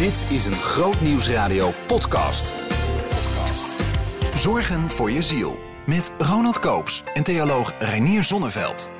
Dit 0.00 0.26
is 0.30 0.46
een 0.46 0.52
Groot 0.52 1.00
Nieuwsradio 1.00 1.70
podcast. 1.86 2.54
Zorgen 4.34 4.90
voor 4.90 5.10
je 5.10 5.22
ziel. 5.22 5.58
Met 5.86 6.14
Ronald 6.18 6.58
Koops 6.58 7.04
en 7.14 7.22
theoloog 7.22 7.74
Reinier 7.78 8.24
Zonneveld. 8.24 8.90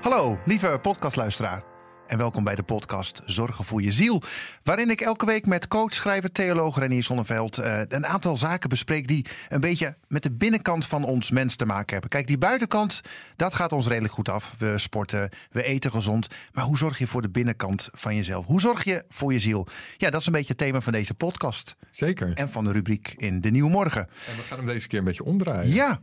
Hallo, 0.00 0.38
lieve 0.44 0.78
podcastluisteraar. 0.82 1.67
En 2.08 2.18
welkom 2.18 2.44
bij 2.44 2.54
de 2.54 2.62
podcast 2.62 3.22
Zorgen 3.24 3.64
voor 3.64 3.82
je 3.82 3.92
ziel. 3.92 4.22
Waarin 4.62 4.90
ik 4.90 5.00
elke 5.00 5.26
week 5.26 5.46
met 5.46 5.68
coach, 5.68 5.94
schrijver, 5.94 6.32
theoloog 6.32 6.78
Renier 6.78 7.02
Zonneveld 7.02 7.58
uh, 7.58 7.80
een 7.88 8.06
aantal 8.06 8.36
zaken 8.36 8.68
bespreek 8.68 9.08
die 9.08 9.26
een 9.48 9.60
beetje 9.60 9.96
met 10.06 10.22
de 10.22 10.32
binnenkant 10.32 10.86
van 10.86 11.04
ons 11.04 11.30
mens 11.30 11.56
te 11.56 11.66
maken 11.66 11.92
hebben. 11.92 12.10
Kijk, 12.10 12.26
die 12.26 12.38
buitenkant, 12.38 13.00
dat 13.36 13.54
gaat 13.54 13.72
ons 13.72 13.86
redelijk 13.86 14.14
goed 14.14 14.28
af. 14.28 14.54
We 14.58 14.78
sporten, 14.78 15.30
we 15.50 15.62
eten 15.62 15.90
gezond. 15.90 16.28
Maar 16.52 16.64
hoe 16.64 16.78
zorg 16.78 16.98
je 16.98 17.06
voor 17.06 17.22
de 17.22 17.30
binnenkant 17.30 17.88
van 17.92 18.14
jezelf? 18.14 18.46
Hoe 18.46 18.60
zorg 18.60 18.84
je 18.84 19.04
voor 19.08 19.32
je 19.32 19.40
ziel? 19.40 19.66
Ja, 19.96 20.10
dat 20.10 20.20
is 20.20 20.26
een 20.26 20.32
beetje 20.32 20.48
het 20.48 20.58
thema 20.58 20.80
van 20.80 20.92
deze 20.92 21.14
podcast. 21.14 21.76
Zeker. 21.90 22.32
En 22.34 22.48
van 22.48 22.64
de 22.64 22.72
rubriek 22.72 23.14
in 23.16 23.40
De 23.40 23.50
Nieuwe 23.50 23.70
Morgen. 23.70 24.02
En 24.02 24.36
we 24.36 24.42
gaan 24.42 24.58
hem 24.58 24.66
deze 24.66 24.88
keer 24.88 24.98
een 24.98 25.04
beetje 25.04 25.24
omdraaien. 25.24 25.74
Ja. 25.74 26.00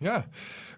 Ja, 0.00 0.26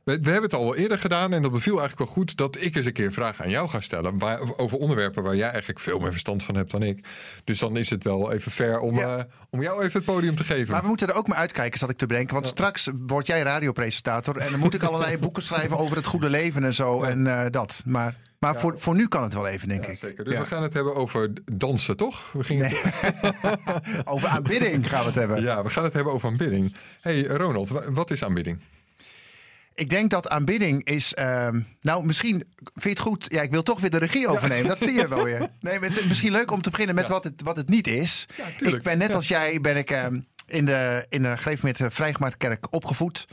we, 0.05 0.19
we, 0.21 0.31
hebben 0.31 0.51
het 0.51 0.55
al 0.55 0.77
eerder 0.77 0.99
gedaan 0.99 1.33
en 1.33 1.43
dat 1.43 1.51
beviel 1.53 1.79
eigenlijk 1.79 2.11
wel 2.11 2.17
goed 2.17 2.37
dat 2.37 2.57
ik 2.61 2.77
eens 2.77 2.87
een 2.87 2.93
keer 2.93 3.07
een 3.07 3.13
vraag 3.13 3.43
aan 3.43 3.51
jou 3.51 3.69
ga 3.69 3.81
stellen 3.81 4.19
waar, 4.19 4.41
over 4.57 4.79
onderwerpen 4.79 5.23
waar 5.23 5.37
jij 5.37 5.49
eigenlijk 5.49 5.79
veel 5.79 5.99
meer 5.99 6.11
verstand 6.11 6.43
van 6.43 6.55
hebt 6.55 6.71
dan 6.71 6.83
ik. 6.83 7.07
Dus 7.45 7.59
dan 7.59 7.77
is 7.77 7.91
het 7.91 8.05
wel 8.05 8.33
even 8.33 8.53
fair 8.53 8.81
om, 8.81 8.95
ja. 8.95 9.19
uh, 9.19 9.23
om 9.51 9.63
jou 9.63 9.83
even 9.83 9.93
het 9.93 10.05
podium 10.05 10.35
te 10.35 10.45
geven. 10.45 10.73
Maar 10.73 10.83
we 10.83 10.89
moeten 10.89 11.09
er 11.09 11.15
ook 11.15 11.27
maar 11.27 11.37
uitkijken, 11.37 11.79
zat 11.79 11.91
ik 11.91 11.97
te 11.97 12.07
bedenken. 12.07 12.35
Want 12.35 12.47
ja. 12.47 12.53
straks 12.53 12.89
word 13.07 13.27
jij 13.27 13.43
radiopresentator 13.43 14.37
en 14.37 14.51
dan 14.51 14.61
moet 14.61 14.75
ik 14.75 14.83
allerlei 14.83 15.19
boeken 15.25 15.43
schrijven 15.43 15.79
over 15.79 15.97
het 15.97 16.07
goede 16.07 16.31
leven 16.31 16.65
en 16.65 16.75
zo 16.75 17.03
en 17.03 17.27
uh, 17.27 17.43
dat. 17.51 17.83
Maar 17.87 18.17
maar 18.39 18.53
ja. 18.53 18.61
voor, 18.61 18.79
voor 18.79 18.95
nu 18.95 19.09
kan 19.09 19.23
het 19.23 19.35
wel 19.35 19.47
even, 19.47 19.69
denk 19.69 19.85
ja, 19.85 19.91
ik. 19.91 19.99
Zeker. 19.99 20.25
Dus 20.25 20.33
ja. 20.33 20.41
we 20.41 20.47
gaan 20.47 20.63
het 20.63 20.75
hebben 20.75 20.95
over 20.95 21.33
dansen, 21.53 21.97
toch? 21.97 22.33
We 22.33 22.45
gingen 22.45 22.71
nee. 22.71 24.05
over 24.15 24.29
aanbidding 24.29 24.89
gaan 24.89 25.01
we 25.01 25.07
het 25.07 25.15
hebben. 25.15 25.43
Ja, 25.43 25.63
we 25.63 25.71
gaan 25.71 25.85
het 25.85 25.93
hebben 25.93 26.13
over 26.13 26.29
aanbidding. 26.29 26.75
hey, 27.01 27.27
Ronald, 27.27 27.69
wat 27.89 28.11
is 28.11 28.25
aanbidding? 28.25 28.61
Ik 29.75 29.91
denk 29.91 30.11
dat 30.11 30.29
aanbidding 30.29 30.85
is. 30.85 31.15
Uh, 31.19 31.49
nou, 31.81 32.07
misschien 32.07 32.45
vind 32.57 32.83
je 32.83 32.89
het 32.89 32.99
goed. 32.99 33.27
Ja, 33.29 33.43
ik 33.43 33.51
wil 33.51 33.63
toch 33.63 33.81
weer 33.81 33.91
de 33.91 33.99
regie 33.99 34.29
overnemen. 34.29 34.69
Dat 34.69 34.83
zie 34.83 34.93
je 34.93 35.09
wel 35.09 35.25
weer. 35.25 35.39
Nee, 35.61 35.79
maar 35.79 35.89
het 35.89 35.99
is 35.99 36.07
misschien 36.07 36.33
leuk 36.33 36.51
om 36.51 36.63
te 36.63 36.71
beginnen 36.71 36.95
met 36.95 37.09
wat, 37.09 37.25
het, 37.25 37.43
wat 37.43 37.57
het 37.57 37.69
niet 37.69 37.87
is. 37.87 38.27
ik 38.59 38.83
ben 38.83 38.99
net 38.99 39.15
als 39.15 39.29
jij 39.29 39.61
ben 39.61 39.77
ik 39.77 39.91
uh, 39.91 40.07
in 40.47 40.65
de 40.65 41.07
in 41.09 41.23
de 41.23 41.37
gegeven 41.37 41.73
moment 41.73 41.95
Vrijgemaakkerk 41.95 42.73
opgevoed. 42.73 43.27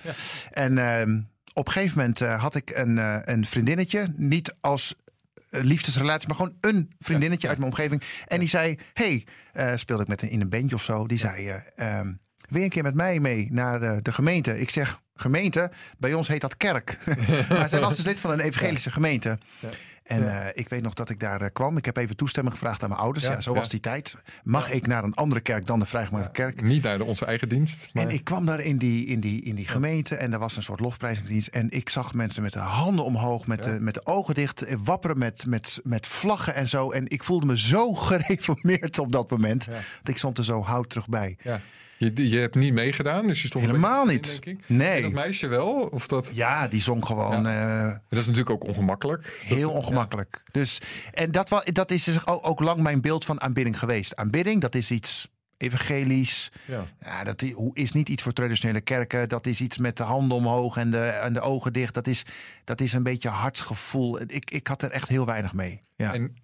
En 0.51 0.77
uh, 0.77 1.21
op 1.53 1.67
een 1.67 1.73
gegeven 1.73 1.97
moment 1.97 2.21
uh, 2.21 2.41
had 2.41 2.55
ik 2.55 2.69
een, 2.73 2.97
uh, 2.97 3.17
een 3.21 3.45
vriendinnetje. 3.45 4.13
Niet 4.15 4.55
als 4.61 4.95
liefdesrelatie, 5.49 6.27
maar 6.27 6.37
gewoon 6.37 6.57
een 6.61 6.91
vriendinnetje 6.99 7.43
ja. 7.43 7.49
uit 7.49 7.59
mijn 7.59 7.71
omgeving. 7.71 8.03
En 8.27 8.39
die 8.39 8.49
zei: 8.49 8.79
Hey, 8.93 9.25
speelde 9.75 10.03
ik 10.03 10.09
met 10.09 10.21
een, 10.21 10.29
in 10.29 10.41
een 10.41 10.49
bandje 10.49 10.75
of 10.75 10.83
zo. 10.83 11.07
Die 11.07 11.19
zei: 11.19 11.61
um, 11.75 12.19
Wil 12.47 12.57
je 12.59 12.63
een 12.63 12.69
keer 12.71 12.83
met 12.83 12.95
mij 12.95 13.19
mee 13.19 13.47
naar 13.51 13.79
de, 13.79 13.99
de 14.01 14.11
gemeente? 14.13 14.59
Ik 14.59 14.69
zeg: 14.69 15.01
Gemeente, 15.15 15.71
bij 15.97 16.13
ons 16.13 16.27
heet 16.27 16.41
dat 16.41 16.57
kerk. 16.57 16.97
maar 17.49 17.69
zij 17.69 17.79
was 17.79 17.95
dus 17.95 18.05
lid 18.05 18.19
van 18.19 18.31
een 18.31 18.39
evangelische 18.39 18.91
gemeente. 18.91 19.37
Ja. 19.59 19.69
En 20.03 20.23
ja. 20.23 20.43
uh, 20.43 20.49
ik 20.53 20.69
weet 20.69 20.81
nog 20.81 20.93
dat 20.93 21.09
ik 21.09 21.19
daar 21.19 21.41
uh, 21.41 21.47
kwam. 21.53 21.77
Ik 21.77 21.85
heb 21.85 21.97
even 21.97 22.15
toestemming 22.15 22.55
gevraagd 22.55 22.83
aan 22.83 22.89
mijn 22.89 23.01
ouders. 23.01 23.25
Ja, 23.25 23.31
ja 23.31 23.41
zo 23.41 23.53
was 23.53 23.69
die 23.69 23.79
tijd. 23.79 24.15
Mag 24.43 24.71
ik 24.71 24.87
naar 24.87 25.03
een 25.03 25.13
andere 25.13 25.41
kerk 25.41 25.65
dan 25.65 25.79
de 25.79 25.85
Vrijgemaakte 25.85 26.31
Kerk? 26.31 26.61
Niet 26.61 26.83
naar 26.83 26.97
de, 26.97 27.03
onze 27.03 27.25
eigen 27.25 27.49
dienst. 27.49 27.89
Maar... 27.93 28.03
En 28.03 28.09
ik 28.09 28.23
kwam 28.23 28.45
daar 28.45 28.59
in 28.59 28.77
die, 28.77 29.05
in 29.05 29.19
die, 29.19 29.41
in 29.41 29.55
die 29.55 29.67
gemeente. 29.67 30.15
En 30.15 30.33
er 30.33 30.39
was 30.39 30.55
een 30.55 30.63
soort 30.63 30.79
lofprijzingsdienst. 30.79 31.47
En 31.47 31.69
ik 31.69 31.89
zag 31.89 32.13
mensen 32.13 32.43
met 32.43 32.53
de 32.53 32.59
handen 32.59 33.05
omhoog. 33.05 33.47
Met, 33.47 33.63
de, 33.63 33.79
met 33.79 33.93
de 33.93 34.05
ogen 34.05 34.33
dicht. 34.33 34.61
eh, 34.61 34.75
Wapperen 34.83 35.17
met, 35.17 35.45
met, 35.45 35.79
met 35.83 36.07
vlaggen 36.07 36.55
en 36.55 36.67
zo. 36.67 36.91
En 36.91 37.09
ik 37.09 37.23
voelde 37.23 37.45
me 37.45 37.57
zo 37.59 37.93
gereformeerd 38.09 38.99
op 38.99 39.11
dat 39.11 39.29
moment. 39.29 39.65
Dat 39.65 39.77
ik 40.03 40.17
stond 40.17 40.37
er 40.37 40.43
zo 40.43 40.63
hout 40.63 40.89
terug 40.89 41.07
bij. 41.07 41.37
Je, 41.97 42.29
je 42.29 42.39
hebt 42.39 42.55
niet 42.55 42.73
meegedaan, 42.73 43.27
dus 43.27 43.41
je 43.41 43.47
stond 43.47 43.65
helemaal 43.65 44.05
niet. 44.05 44.39
In, 44.43 44.61
nee. 44.65 44.89
En 44.89 45.01
dat 45.01 45.11
meisje 45.11 45.47
wel? 45.47 45.73
Of 45.73 46.07
dat... 46.07 46.31
Ja, 46.33 46.67
die 46.67 46.81
zong 46.81 47.05
gewoon. 47.05 47.43
Ja. 47.43 47.85
Uh, 47.85 47.95
dat 48.07 48.19
is 48.19 48.25
natuurlijk 48.25 48.49
ook 48.49 48.63
ongemakkelijk. 48.63 49.39
Heel 49.43 49.67
dat, 49.67 49.77
ongemakkelijk. 49.77 50.41
Ja. 50.43 50.51
Dus, 50.51 50.81
en 51.13 51.31
dat, 51.31 51.61
dat 51.65 51.91
is 51.91 52.03
dus 52.03 52.27
ook, 52.27 52.47
ook, 52.47 52.59
lang 52.59 52.81
mijn 52.81 53.01
beeld 53.01 53.25
van 53.25 53.41
aanbidding 53.41 53.79
geweest. 53.79 54.15
Aanbidding, 54.15 54.61
dat 54.61 54.75
is 54.75 54.91
iets 54.91 55.27
evangelisch. 55.57 56.51
Ja. 56.65 56.85
ja. 57.01 57.23
dat 57.23 57.43
is 57.73 57.91
niet 57.91 58.09
iets 58.09 58.23
voor 58.23 58.33
traditionele 58.33 58.81
kerken. 58.81 59.29
Dat 59.29 59.45
is 59.45 59.61
iets 59.61 59.77
met 59.77 59.97
de 59.97 60.03
handen 60.03 60.37
omhoog 60.37 60.77
en 60.77 60.91
de, 60.91 61.05
en 61.05 61.33
de 61.33 61.41
ogen 61.41 61.73
dicht. 61.73 61.93
Dat 61.93 62.07
is, 62.07 62.23
dat 62.63 62.81
is 62.81 62.93
een 62.93 63.03
beetje 63.03 63.29
hartsgevoel. 63.29 64.21
Ik, 64.21 64.51
ik 64.51 64.67
had 64.67 64.81
er 64.81 64.91
echt 64.91 65.09
heel 65.09 65.25
weinig 65.25 65.53
mee. 65.53 65.81
Ja. 65.95 66.13
En 66.13 66.35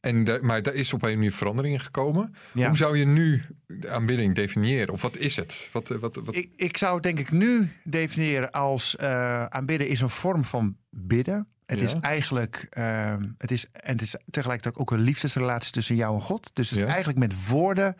en 0.00 0.24
de, 0.24 0.38
maar 0.42 0.62
daar 0.62 0.74
is 0.74 0.92
op 0.92 1.02
een 1.02 1.18
nu 1.18 1.30
verandering 1.30 1.74
in 1.74 1.80
gekomen. 1.80 2.34
Ja. 2.54 2.66
Hoe 2.66 2.76
zou 2.76 2.98
je 2.98 3.06
nu 3.06 3.42
de 3.66 3.90
aanbidding 3.90 4.34
definiëren? 4.34 4.92
Of 4.92 5.02
wat 5.02 5.16
is 5.16 5.36
het? 5.36 5.68
Wat, 5.72 5.88
wat, 5.88 6.16
wat... 6.16 6.36
Ik, 6.36 6.50
ik 6.56 6.76
zou 6.76 7.00
denk 7.00 7.18
ik 7.18 7.30
nu 7.30 7.72
definiëren 7.84 8.50
als 8.50 8.96
uh, 9.00 9.44
aanbidden 9.44 9.88
is 9.88 10.00
een 10.00 10.10
vorm 10.10 10.44
van 10.44 10.76
bidden. 10.90 11.48
Het 11.66 11.80
ja. 11.80 11.84
is 11.84 11.94
eigenlijk, 12.00 12.66
uh, 12.78 13.16
het 13.38 13.50
is, 13.50 13.66
en 13.72 13.92
het 13.92 14.02
is 14.02 14.14
tegelijkertijd 14.30 14.76
ook 14.76 14.90
een 14.90 15.00
liefdesrelatie 15.00 15.72
tussen 15.72 15.96
jou 15.96 16.14
en 16.14 16.20
God. 16.20 16.50
Dus 16.54 16.70
het 16.70 16.80
is 16.80 16.86
eigenlijk 16.86 17.18
met 17.18 17.46
woorden 17.46 17.96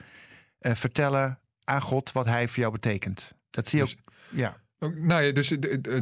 uh, 0.60 0.74
vertellen 0.74 1.38
aan 1.64 1.82
God 1.82 2.12
wat 2.12 2.26
hij 2.26 2.48
voor 2.48 2.58
jou 2.58 2.72
betekent. 2.72 3.34
Dat 3.50 3.68
zie 3.68 3.78
je 3.78 3.84
dus, 3.84 3.94
ook. 3.94 4.12
Ja. 4.28 4.59
Nou 4.88 5.22
ja, 5.22 5.32
dus, 5.32 5.48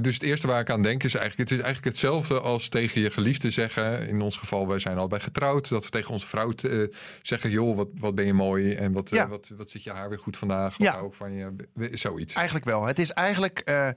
dus 0.00 0.14
het 0.14 0.22
eerste 0.22 0.46
waar 0.46 0.60
ik 0.60 0.70
aan 0.70 0.82
denk 0.82 1.02
is 1.02 1.14
eigenlijk... 1.14 1.50
het 1.50 1.58
is 1.58 1.64
eigenlijk 1.64 1.94
hetzelfde 1.94 2.40
als 2.40 2.68
tegen 2.68 3.00
je 3.00 3.10
geliefde 3.10 3.50
zeggen. 3.50 4.08
In 4.08 4.20
ons 4.20 4.36
geval, 4.36 4.68
wij 4.68 4.78
zijn 4.78 4.98
allebei 4.98 5.22
getrouwd. 5.22 5.68
Dat 5.68 5.84
we 5.84 5.90
tegen 5.90 6.10
onze 6.10 6.26
vrouw 6.26 6.52
uh, 6.62 6.88
zeggen... 7.22 7.50
joh, 7.50 7.76
wat, 7.76 7.88
wat 7.94 8.14
ben 8.14 8.26
je 8.26 8.32
mooi 8.32 8.72
en 8.72 8.92
wat, 8.92 9.10
ja. 9.10 9.28
wat, 9.28 9.50
wat 9.56 9.70
zit 9.70 9.82
je 9.82 9.90
haar 9.90 10.08
weer 10.08 10.18
goed 10.18 10.36
vandaag. 10.36 10.76
Wat 10.76 10.86
ja. 10.86 10.92
hou 10.92 11.06
ik 11.06 11.14
van 11.14 11.32
je. 11.32 11.52
Zoiets. 11.92 12.34
Eigenlijk 12.34 12.64
wel. 12.64 12.84
Het 12.84 12.98
is 12.98 13.10
eigenlijk 13.10 13.62
uh, 13.64 13.88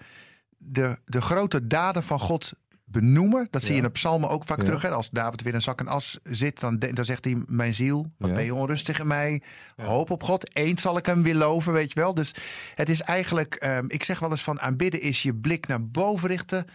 de, 0.58 0.98
de 1.06 1.22
grote 1.22 1.68
daden 1.68 2.04
van 2.04 2.20
God 2.20 2.54
benoemen. 2.92 3.48
Dat 3.50 3.62
zie 3.62 3.72
je 3.72 3.78
in 3.78 3.84
de 3.84 3.90
psalmen 3.90 4.30
ook 4.30 4.44
vaak 4.44 4.64
terug. 4.64 4.82
Hè? 4.82 4.90
Als 4.90 5.10
David 5.10 5.42
weer 5.42 5.54
in 5.54 5.62
zak 5.62 5.80
en 5.80 5.88
as 5.88 6.20
zit, 6.24 6.60
dan, 6.60 6.80
dan 6.80 7.06
zegt 7.06 7.26
hij... 7.26 7.38
mijn 7.48 7.74
ziel, 7.74 8.12
wat 8.18 8.34
ben 8.34 8.44
je 8.44 8.56
onrustig 8.56 9.00
in 9.00 9.08
mij? 9.08 9.42
Hoop 9.76 10.10
op 10.10 10.24
God. 10.24 10.56
Eens 10.56 10.82
zal 10.82 10.98
ik 10.98 11.06
hem 11.06 11.24
weer 11.24 11.36
loven, 11.36 11.74
weet 11.74 11.94
je 11.94 12.00
wel. 12.00 12.14
Dus 12.14 12.34
het 12.76 12.90
is 12.90 13.02
eigenlijk... 13.02 13.64
Um, 13.66 13.86
ik 13.90 14.04
zeg 14.04 14.20
wel 14.20 14.30
eens 14.30 14.44
van 14.44 14.62
aanbidden 14.62 15.02
is 15.02 15.24
je 15.24 15.36
blik 15.36 15.68
naar 15.68 15.88
boven 15.88 16.28
richten. 16.28 16.66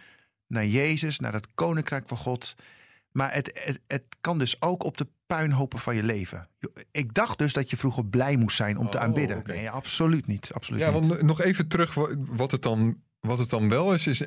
Naar 0.46 0.66
Jezus, 0.66 1.18
naar 1.18 1.32
het 1.32 1.48
koninkrijk 1.54 2.08
van 2.08 2.16
God. 2.16 2.54
Maar 3.10 3.34
het, 3.34 3.60
het, 3.64 3.80
het 3.86 4.04
kan 4.20 4.38
dus 4.38 4.62
ook 4.62 4.84
op 4.84 4.96
de 4.96 5.06
puinhopen 5.26 5.78
van 5.78 5.96
je 5.96 6.02
leven. 6.02 6.48
Ik 6.90 7.14
dacht 7.14 7.38
dus 7.38 7.52
dat 7.52 7.70
je 7.70 7.76
vroeger 7.76 8.06
blij 8.06 8.36
moest 8.36 8.56
zijn 8.56 8.78
om 8.78 8.84
oh, 8.84 8.90
te 8.90 8.98
aanbidden. 8.98 9.38
Okay. 9.38 9.56
Nee, 9.56 9.70
absoluut 9.70 10.26
niet. 10.26 10.50
Absoluut 10.52 10.80
ja, 10.80 10.90
niet. 10.90 11.06
want 11.06 11.22
nog 11.22 11.40
even 11.40 11.68
terug 11.68 11.94
wat 12.16 12.50
het 12.50 12.62
dan... 12.62 13.04
Wat 13.26 13.38
het 13.38 13.50
dan 13.50 13.68
wel 13.68 13.94
is, 13.94 14.06
is 14.06 14.22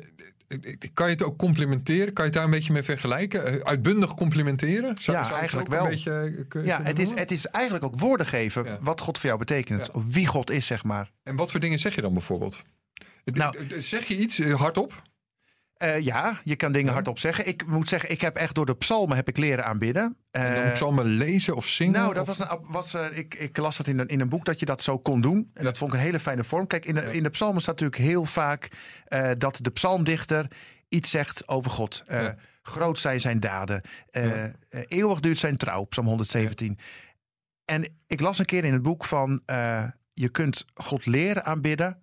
kan 0.94 1.06
je 1.06 1.12
het 1.12 1.22
ook 1.22 1.36
complimenteren? 1.36 2.12
Kan 2.12 2.24
je 2.24 2.30
het 2.30 2.32
daar 2.32 2.44
een 2.44 2.50
beetje 2.50 2.72
mee 2.72 2.82
vergelijken? 2.82 3.64
Uitbundig 3.64 4.14
complimenteren? 4.14 4.96
Zou, 5.00 5.16
ja, 5.16 5.24
zou 5.24 5.38
eigenlijk 5.38 5.68
wel. 5.68 5.86
Beetje, 5.86 6.46
ja, 6.64 6.82
het 6.82 6.98
is, 6.98 7.10
het 7.14 7.30
is 7.30 7.46
eigenlijk 7.46 7.84
ook 7.84 7.98
woorden 7.98 8.26
geven 8.26 8.64
ja. 8.64 8.78
wat 8.80 9.00
God 9.00 9.18
voor 9.18 9.26
jou 9.26 9.38
betekent. 9.38 9.86
Ja. 9.86 9.92
Of 9.92 10.02
wie 10.06 10.26
God 10.26 10.50
is, 10.50 10.66
zeg 10.66 10.84
maar. 10.84 11.10
En 11.22 11.36
wat 11.36 11.50
voor 11.50 11.60
dingen 11.60 11.78
zeg 11.78 11.94
je 11.94 12.00
dan 12.00 12.12
bijvoorbeeld? 12.12 12.62
Nou, 13.24 13.54
zeg 13.78 14.04
je 14.06 14.16
iets 14.16 14.38
hardop? 14.38 15.02
Uh, 15.82 15.98
ja, 15.98 16.40
je 16.44 16.56
kan 16.56 16.72
dingen 16.72 16.88
ja. 16.88 16.92
hardop 16.92 17.18
zeggen. 17.18 17.46
Ik 17.46 17.66
moet 17.66 17.88
zeggen, 17.88 18.10
ik 18.10 18.20
heb 18.20 18.36
echt 18.36 18.54
door 18.54 18.66
de 18.66 18.74
psalmen 18.74 19.16
heb 19.16 19.28
ik 19.28 19.36
leren 19.36 19.64
aanbidden. 19.64 20.16
Uh, 20.32 20.58
en 20.58 20.62
dan 20.62 20.72
psalmen 20.72 21.04
lezen 21.04 21.56
of 21.56 21.66
zingen? 21.66 21.92
Nou, 21.92 22.14
dat 22.14 22.28
of? 22.28 22.38
was, 22.38 22.50
een, 22.50 22.58
was 22.62 22.94
uh, 22.94 23.18
ik, 23.18 23.34
ik 23.34 23.56
las 23.56 23.76
dat 23.76 23.86
in 23.86 23.98
een, 23.98 24.06
in 24.06 24.20
een 24.20 24.28
boek 24.28 24.44
dat 24.44 24.60
je 24.60 24.66
dat 24.66 24.82
zo 24.82 24.98
kon 24.98 25.20
doen. 25.20 25.50
En 25.54 25.64
dat 25.64 25.78
vond 25.78 25.92
ik 25.92 25.98
een 25.98 26.04
hele 26.04 26.20
fijne 26.20 26.44
vorm. 26.44 26.66
Kijk, 26.66 26.84
in 26.84 26.94
de, 26.94 27.12
in 27.12 27.22
de 27.22 27.30
psalmen 27.30 27.62
staat 27.62 27.80
natuurlijk 27.80 28.10
heel 28.10 28.24
vaak 28.24 28.68
dat 29.38 29.58
de 29.62 29.70
psalmdichter 29.70 30.46
iets 30.88 31.10
zegt 31.10 31.48
over 31.48 31.70
God. 31.70 32.04
Ja. 32.08 32.36
Groot 32.62 32.98
zijn 32.98 33.20
zijn 33.20 33.40
daden. 33.40 33.82
eeuwig 34.70 35.20
duurt 35.20 35.38
zijn 35.38 35.56
trouw, 35.56 35.84
psalm 35.84 36.06
117. 36.06 36.78
En 37.64 37.96
ik 38.06 38.20
las 38.20 38.38
een 38.38 38.44
keer 38.44 38.64
in 38.64 38.72
het 38.72 38.82
boek 38.82 39.04
van 39.04 39.42
je 40.12 40.28
kunt 40.30 40.64
God 40.74 41.06
leren 41.06 41.44
aanbidden 41.44 42.02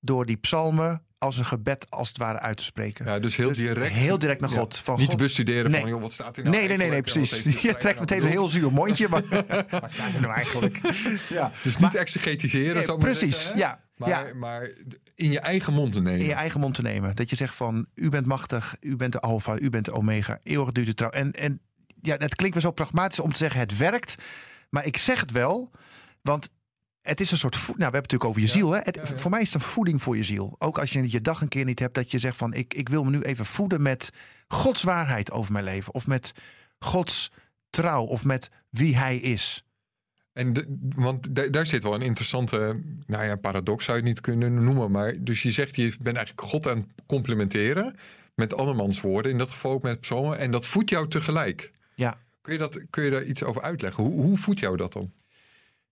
door 0.00 0.26
die 0.26 0.36
psalmen 0.36 1.02
als 1.22 1.38
een 1.38 1.44
gebed 1.44 1.86
als 1.88 2.08
het 2.08 2.18
ware 2.18 2.38
uit 2.38 2.56
te 2.56 2.64
spreken. 2.64 3.06
Ja, 3.06 3.18
dus 3.18 3.36
heel 3.36 3.48
dus 3.48 3.56
direct. 3.56 3.94
Heel 3.94 4.18
direct 4.18 4.40
naar 4.40 4.50
God. 4.50 4.76
Ja. 4.76 4.82
Van 4.82 4.98
Niet 4.98 5.08
God. 5.08 5.18
te 5.18 5.24
bestuderen 5.24 5.70
nee. 5.70 5.80
van, 5.80 5.90
joh, 5.90 6.00
wat 6.00 6.12
staat 6.12 6.36
er 6.36 6.44
nou 6.44 6.56
Nee, 6.56 6.68
nee, 6.68 6.76
nee, 6.76 6.88
nee 6.88 7.02
precies. 7.02 7.62
Je 7.62 7.76
trekt 7.76 7.98
meteen 7.98 8.22
een 8.22 8.28
heel 8.28 8.48
zuur 8.48 8.72
mondje, 8.72 9.08
maar 9.08 9.22
wat 9.80 9.92
staat 9.92 10.14
er 10.14 10.20
nou 10.20 10.32
eigenlijk? 10.32 10.80
ja. 11.28 11.52
Dus 11.62 11.78
niet 11.78 11.94
exegetiseren. 11.94 12.86
Nee, 12.86 12.96
precies, 12.96 13.42
zeggen, 13.42 13.58
ja. 13.58 13.80
Maar, 13.96 14.08
ja. 14.08 14.34
maar 14.34 14.70
in 15.14 15.32
je 15.32 15.40
eigen 15.40 15.72
mond 15.72 15.92
te 15.92 16.02
nemen. 16.02 16.20
In 16.20 16.26
je 16.26 16.32
eigen 16.32 16.60
mond 16.60 16.74
te 16.74 16.82
nemen. 16.82 17.16
Dat 17.16 17.30
je 17.30 17.36
zegt 17.36 17.54
van, 17.54 17.86
u 17.94 18.08
bent 18.08 18.26
machtig, 18.26 18.76
u 18.80 18.96
bent 18.96 19.12
de 19.12 19.20
alfa, 19.20 19.58
u 19.58 19.68
bent 19.68 19.84
de 19.84 19.92
omega, 19.92 20.38
eeuwig 20.42 20.72
duurt 20.72 20.86
de 20.86 20.94
trouw. 20.94 21.10
En, 21.10 21.32
en 21.32 21.60
ja, 22.00 22.16
het 22.18 22.34
klinkt 22.34 22.54
wel 22.54 22.64
zo 22.64 22.70
pragmatisch 22.70 23.20
om 23.20 23.32
te 23.32 23.38
zeggen, 23.38 23.60
het 23.60 23.76
werkt. 23.76 24.14
Maar 24.70 24.86
ik 24.86 24.96
zeg 24.96 25.20
het 25.20 25.30
wel, 25.30 25.70
want 26.22 26.48
het 27.02 27.20
is 27.20 27.30
een 27.30 27.38
soort 27.38 27.56
voed. 27.56 27.78
Nou, 27.78 27.90
we 27.90 27.96
hebben 27.96 28.02
het 28.02 28.12
natuurlijk 28.12 28.30
over 28.30 28.40
je 28.40 28.46
ja. 28.46 28.52
ziel. 28.52 28.70
Hè? 28.70 28.80
Het, 28.82 28.96
ja, 28.96 29.02
ja. 29.14 29.18
Voor 29.18 29.30
mij 29.30 29.40
is 29.40 29.52
het 29.52 29.62
een 29.62 29.68
voeding 29.68 30.02
voor 30.02 30.16
je 30.16 30.24
ziel. 30.24 30.54
Ook 30.58 30.78
als 30.78 30.92
je 30.92 31.10
je 31.10 31.20
dag 31.20 31.40
een 31.40 31.48
keer 31.48 31.64
niet 31.64 31.78
hebt, 31.78 31.94
dat 31.94 32.10
je 32.10 32.18
zegt 32.18 32.36
van 32.36 32.54
ik, 32.54 32.74
ik 32.74 32.88
wil 32.88 33.04
me 33.04 33.10
nu 33.10 33.20
even 33.20 33.46
voeden 33.46 33.82
met 33.82 34.10
Gods 34.48 34.82
waarheid 34.82 35.30
over 35.30 35.52
mijn 35.52 35.64
leven. 35.64 35.94
Of 35.94 36.06
met 36.06 36.32
Gods 36.78 37.30
trouw. 37.70 38.04
Of 38.04 38.24
met 38.24 38.50
wie 38.70 38.96
hij 38.96 39.16
is. 39.16 39.64
En 40.32 40.76
want 40.94 41.52
daar 41.52 41.66
zit 41.66 41.82
wel 41.82 41.94
een 41.94 42.02
interessante 42.02 42.80
nou 43.06 43.24
ja, 43.24 43.36
paradox, 43.36 43.84
zou 43.84 43.96
je 43.96 44.02
het 44.02 44.12
niet 44.12 44.22
kunnen 44.22 44.64
noemen. 44.64 44.90
Maar 44.90 45.14
dus 45.18 45.42
je 45.42 45.52
zegt, 45.52 45.76
je 45.76 45.94
bent 46.02 46.16
eigenlijk 46.16 46.48
God 46.48 46.68
aan 46.68 46.76
het 46.76 47.06
complimenteren 47.06 47.96
met 48.34 48.54
andermans 48.54 49.00
woorden. 49.00 49.32
In 49.32 49.38
dat 49.38 49.50
geval 49.50 49.72
ook 49.72 49.82
met 49.82 50.00
psalmen. 50.00 50.38
En 50.38 50.50
dat 50.50 50.66
voedt 50.66 50.90
jou 50.90 51.08
tegelijk. 51.08 51.72
Ja. 51.94 52.18
Kun 52.40 52.52
je, 52.52 52.58
dat, 52.58 52.80
kun 52.90 53.04
je 53.04 53.10
daar 53.10 53.24
iets 53.24 53.42
over 53.42 53.62
uitleggen? 53.62 54.04
Hoe, 54.04 54.22
hoe 54.22 54.38
voedt 54.38 54.60
jou 54.60 54.76
dat 54.76 54.92
dan? 54.92 55.12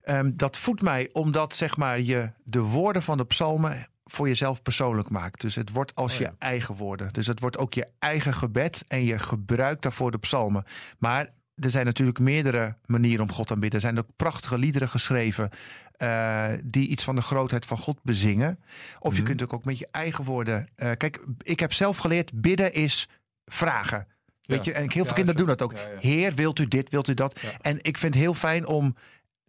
Um, 0.05 0.37
dat 0.37 0.57
voedt 0.57 0.83
mij 0.83 1.09
omdat 1.13 1.55
zeg 1.55 1.77
maar, 1.77 2.01
je 2.01 2.31
de 2.45 2.61
woorden 2.61 3.03
van 3.03 3.17
de 3.17 3.25
psalmen 3.25 3.87
voor 4.05 4.29
jezelf 4.29 4.63
persoonlijk 4.63 5.11
maakt. 5.11 5.41
Dus 5.41 5.55
het 5.55 5.71
wordt 5.71 5.95
als 5.95 6.13
oh 6.13 6.19
je 6.19 6.33
eigen 6.39 6.75
woorden. 6.75 7.13
Dus 7.13 7.27
het 7.27 7.41
wordt 7.41 7.59
ook 7.59 7.75
je 7.75 7.87
eigen 7.99 8.35
gebed 8.35 8.85
en 8.89 9.05
je 9.05 9.19
gebruikt 9.19 9.83
daarvoor 9.83 10.11
de 10.11 10.19
psalmen. 10.19 10.65
Maar 10.99 11.29
er 11.55 11.71
zijn 11.71 11.85
natuurlijk 11.85 12.19
meerdere 12.19 12.77
manieren 12.87 13.23
om 13.23 13.33
God 13.33 13.47
te 13.47 13.53
aanbidden. 13.53 13.81
Er 13.81 13.87
zijn 13.87 13.99
ook 13.99 14.17
prachtige 14.17 14.59
liederen 14.59 14.89
geschreven 14.89 15.51
uh, 15.99 16.47
die 16.63 16.89
iets 16.89 17.05
van 17.05 17.15
de 17.15 17.23
grootheid 17.23 17.67
van 17.67 17.79
God 17.79 17.99
bezingen. 18.03 18.59
Of 18.99 19.13
je 19.13 19.23
mhm. 19.23 19.37
kunt 19.37 19.53
ook 19.53 19.65
met 19.65 19.79
je 19.79 19.89
eigen 19.91 20.25
woorden. 20.25 20.69
Uh, 20.77 20.91
kijk, 20.97 21.21
ik 21.43 21.61
heb 21.61 21.73
zelf 21.73 21.97
geleerd: 21.97 22.41
bidden 22.41 22.73
is 22.73 23.09
vragen. 23.45 24.07
Weet 24.43 24.65
je, 24.65 24.73
en 24.73 24.81
heel 24.81 24.91
veel 24.91 25.05
ja, 25.05 25.13
kinderen 25.13 25.37
doen 25.37 25.47
dat 25.47 25.63
ook. 25.63 25.75
Heer, 26.01 26.35
wilt 26.35 26.59
u 26.59 26.69
dit, 26.69 26.91
wilt 26.91 27.09
u 27.09 27.15
dat? 27.15 27.41
En 27.61 27.79
ik 27.83 27.99
vind 27.99 28.15
het 28.15 28.23
heel 28.23 28.35
fijn 28.35 28.67
om. 28.67 28.97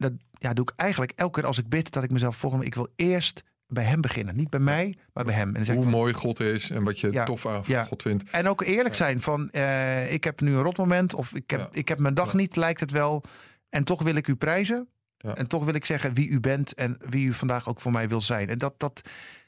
Dat 0.02 0.14
ja, 0.32 0.54
doe 0.54 0.66
ik 0.66 0.74
eigenlijk 0.76 1.12
elke 1.16 1.40
keer 1.40 1.48
als 1.48 1.58
ik 1.58 1.70
bid, 1.70 1.92
dat 1.92 2.04
ik 2.04 2.12
mezelf 2.12 2.36
volgende. 2.36 2.66
Ik 2.66 2.76
wil 2.76 2.88
eerst 2.96 3.44
bij 3.68 3.84
hem 3.84 4.02
beginnen. 4.02 4.36
Niet 4.36 4.50
bij 4.50 4.60
mij, 4.60 4.98
maar 5.14 5.24
bij 5.24 5.34
hem. 5.34 5.56
En 5.56 5.76
Hoe 5.76 5.86
mooi 5.86 6.14
God 6.14 6.40
is 6.40 6.70
en 6.70 6.84
wat 6.84 7.00
je 7.00 7.24
tof 7.26 7.46
aan 7.46 7.66
God 7.88 8.02
vindt. 8.02 8.30
En 8.30 8.48
ook 8.48 8.62
eerlijk 8.62 8.96
zijn 8.96 9.22
van, 9.22 9.50
uh, 9.52 10.14
ik 10.14 10.24
heb 10.24 10.42
nu 10.42 10.56
een 10.56 10.62
rotmoment 10.62 11.14
of 11.14 11.34
ik 11.34 11.50
heb, 11.50 11.76
ik 11.76 11.88
heb 11.88 12.00
mijn 12.00 12.14
dag 12.14 12.34
niet, 12.34 12.56
lijkt 12.56 12.80
het 12.80 12.92
wel. 12.92 13.24
En 13.70 13.84
toch 13.84 14.02
wil 14.02 14.16
ik 14.16 14.28
u 14.28 14.36
prijzen. 14.36 14.88
En 15.18 15.48
toch 15.48 15.66
wil 15.66 15.74
ik 15.74 15.86
zeggen 15.86 16.14
wie 16.14 16.30
u 16.30 16.40
bent 16.40 16.74
en 16.74 16.98
wie 17.10 17.28
u 17.28 17.34
vandaag 17.34 17.70
ook 17.70 17.82
voor 17.82 17.92
mij 17.92 18.10
wil 18.10 18.22
zijn. 18.22 18.50
En 18.50 18.58
dat, 18.58 18.74
dat, 18.80 19.02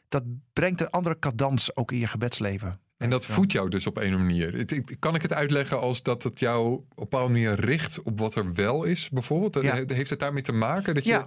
dat 0.08 0.24
brengt 0.54 0.82
een 0.82 0.90
andere 0.90 1.20
cadans 1.20 1.76
ook 1.76 1.92
in 1.92 2.00
je 2.00 2.08
gebedsleven. 2.08 2.80
En 2.98 3.10
dat 3.10 3.26
voedt 3.26 3.52
jou 3.52 3.70
dus 3.70 3.88
op 3.88 3.98
een 3.98 4.14
manier. 4.14 4.66
Kan 5.00 5.16
ik 5.16 5.22
het 5.22 5.34
uitleggen 5.34 5.80
als 5.80 6.04
dat 6.04 6.24
het 6.24 6.40
jou 6.40 6.68
op 6.74 6.80
een 6.80 6.96
bepaalde 6.96 7.32
manier 7.32 7.60
richt 7.60 8.02
op 8.02 8.20
wat 8.20 8.36
er 8.36 8.54
wel 8.54 8.84
is, 8.84 9.10
bijvoorbeeld? 9.10 9.56
Heeft 9.92 10.10
het 10.10 10.20
daarmee 10.20 10.44
te 10.44 10.52
maken 10.52 10.94
dat 10.94 11.06
je 11.06 11.24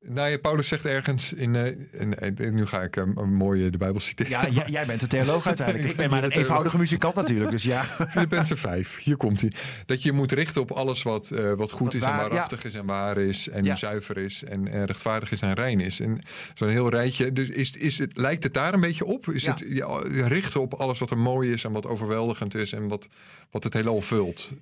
nou 0.00 0.28
ja, 0.30 0.38
Paulus 0.38 0.68
zegt 0.68 0.84
ergens 0.84 1.32
in. 1.32 1.54
Uh, 1.54 2.50
nu 2.50 2.66
ga 2.66 2.82
ik 2.82 2.96
uh, 2.96 3.04
mooi 3.24 3.70
de 3.70 3.78
Bijbel 3.78 4.00
citeren. 4.00 4.52
Ja, 4.52 4.64
jij 4.66 4.86
bent 4.86 5.02
een 5.02 5.08
theoloog 5.08 5.46
uiteindelijk. 5.46 5.88
ik 5.90 5.96
ben 5.96 6.10
maar 6.10 6.24
een 6.24 6.30
eenvoudige 6.30 6.78
muzikant 6.78 7.14
natuurlijk. 7.14 7.50
Dus 7.50 7.62
ja. 7.62 7.84
Filippenzen 8.10 8.58
5, 8.58 8.96
hier 9.02 9.16
komt 9.16 9.40
hij. 9.40 9.52
Dat 9.86 10.02
je 10.02 10.12
moet 10.12 10.32
richten 10.32 10.60
op 10.60 10.70
alles 10.70 11.02
wat, 11.02 11.30
uh, 11.32 11.52
wat 11.52 11.70
goed 11.70 11.94
is 11.94 12.02
en 12.02 12.16
waarachtig 12.16 12.64
is 12.64 12.74
en 12.74 12.86
waar 12.86 13.18
is. 13.18 13.48
En 13.48 13.76
zuiver 13.76 14.18
is 14.18 14.44
en, 14.44 14.68
en, 14.68 14.84
rechtvaardig 14.84 15.30
is 15.30 15.40
en 15.40 15.54
rein 15.54 15.80
is. 15.80 16.00
En 16.00 16.20
zo'n 16.54 16.68
heel 16.68 16.88
rijtje. 16.88 17.32
Dus 17.32 17.48
is, 17.48 17.72
is 17.72 17.98
het, 17.98 18.16
lijkt 18.16 18.42
het 18.42 18.54
daar 18.54 18.74
een 18.74 18.80
beetje 18.80 19.04
op? 19.04 19.28
Is 19.28 19.46
het 19.46 19.64
ja, 19.68 19.98
richten 20.08 20.60
op 20.60 20.74
alles 20.74 20.98
wat 20.98 21.10
er 21.10 21.18
mooi 21.18 21.52
is 21.52 21.64
en 21.64 21.72
wat 21.72 21.86
overweldigend 21.86 22.54
is 22.54 22.72
en 22.72 22.88
wat, 22.88 23.08
wat 23.50 23.64
het 23.64 23.72
heelal 23.72 24.00
vult? 24.00 24.54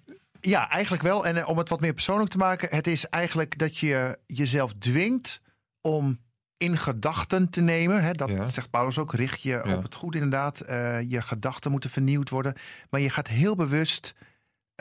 Ja, 0.46 0.70
eigenlijk 0.70 1.02
wel. 1.02 1.26
En 1.26 1.36
eh, 1.36 1.48
om 1.48 1.58
het 1.58 1.68
wat 1.68 1.80
meer 1.80 1.92
persoonlijk 1.92 2.30
te 2.30 2.38
maken, 2.38 2.68
het 2.70 2.86
is 2.86 3.08
eigenlijk 3.08 3.58
dat 3.58 3.76
je 3.78 4.18
jezelf 4.26 4.72
dwingt 4.78 5.40
om 5.80 6.20
in 6.56 6.76
gedachten 6.76 7.50
te 7.50 7.60
nemen. 7.60 8.02
Hè, 8.02 8.12
dat 8.12 8.52
zegt 8.52 8.70
Paulus 8.70 8.98
ook. 8.98 9.12
Richt 9.12 9.42
je 9.42 9.76
op 9.76 9.82
het 9.82 9.94
goed 9.94 10.14
inderdaad. 10.14 10.64
Uh, 10.68 11.00
je 11.10 11.22
gedachten 11.22 11.70
moeten 11.70 11.90
vernieuwd 11.90 12.30
worden. 12.30 12.54
Maar 12.90 13.00
je 13.00 13.10
gaat 13.10 13.28
heel 13.28 13.54
bewust 13.54 14.14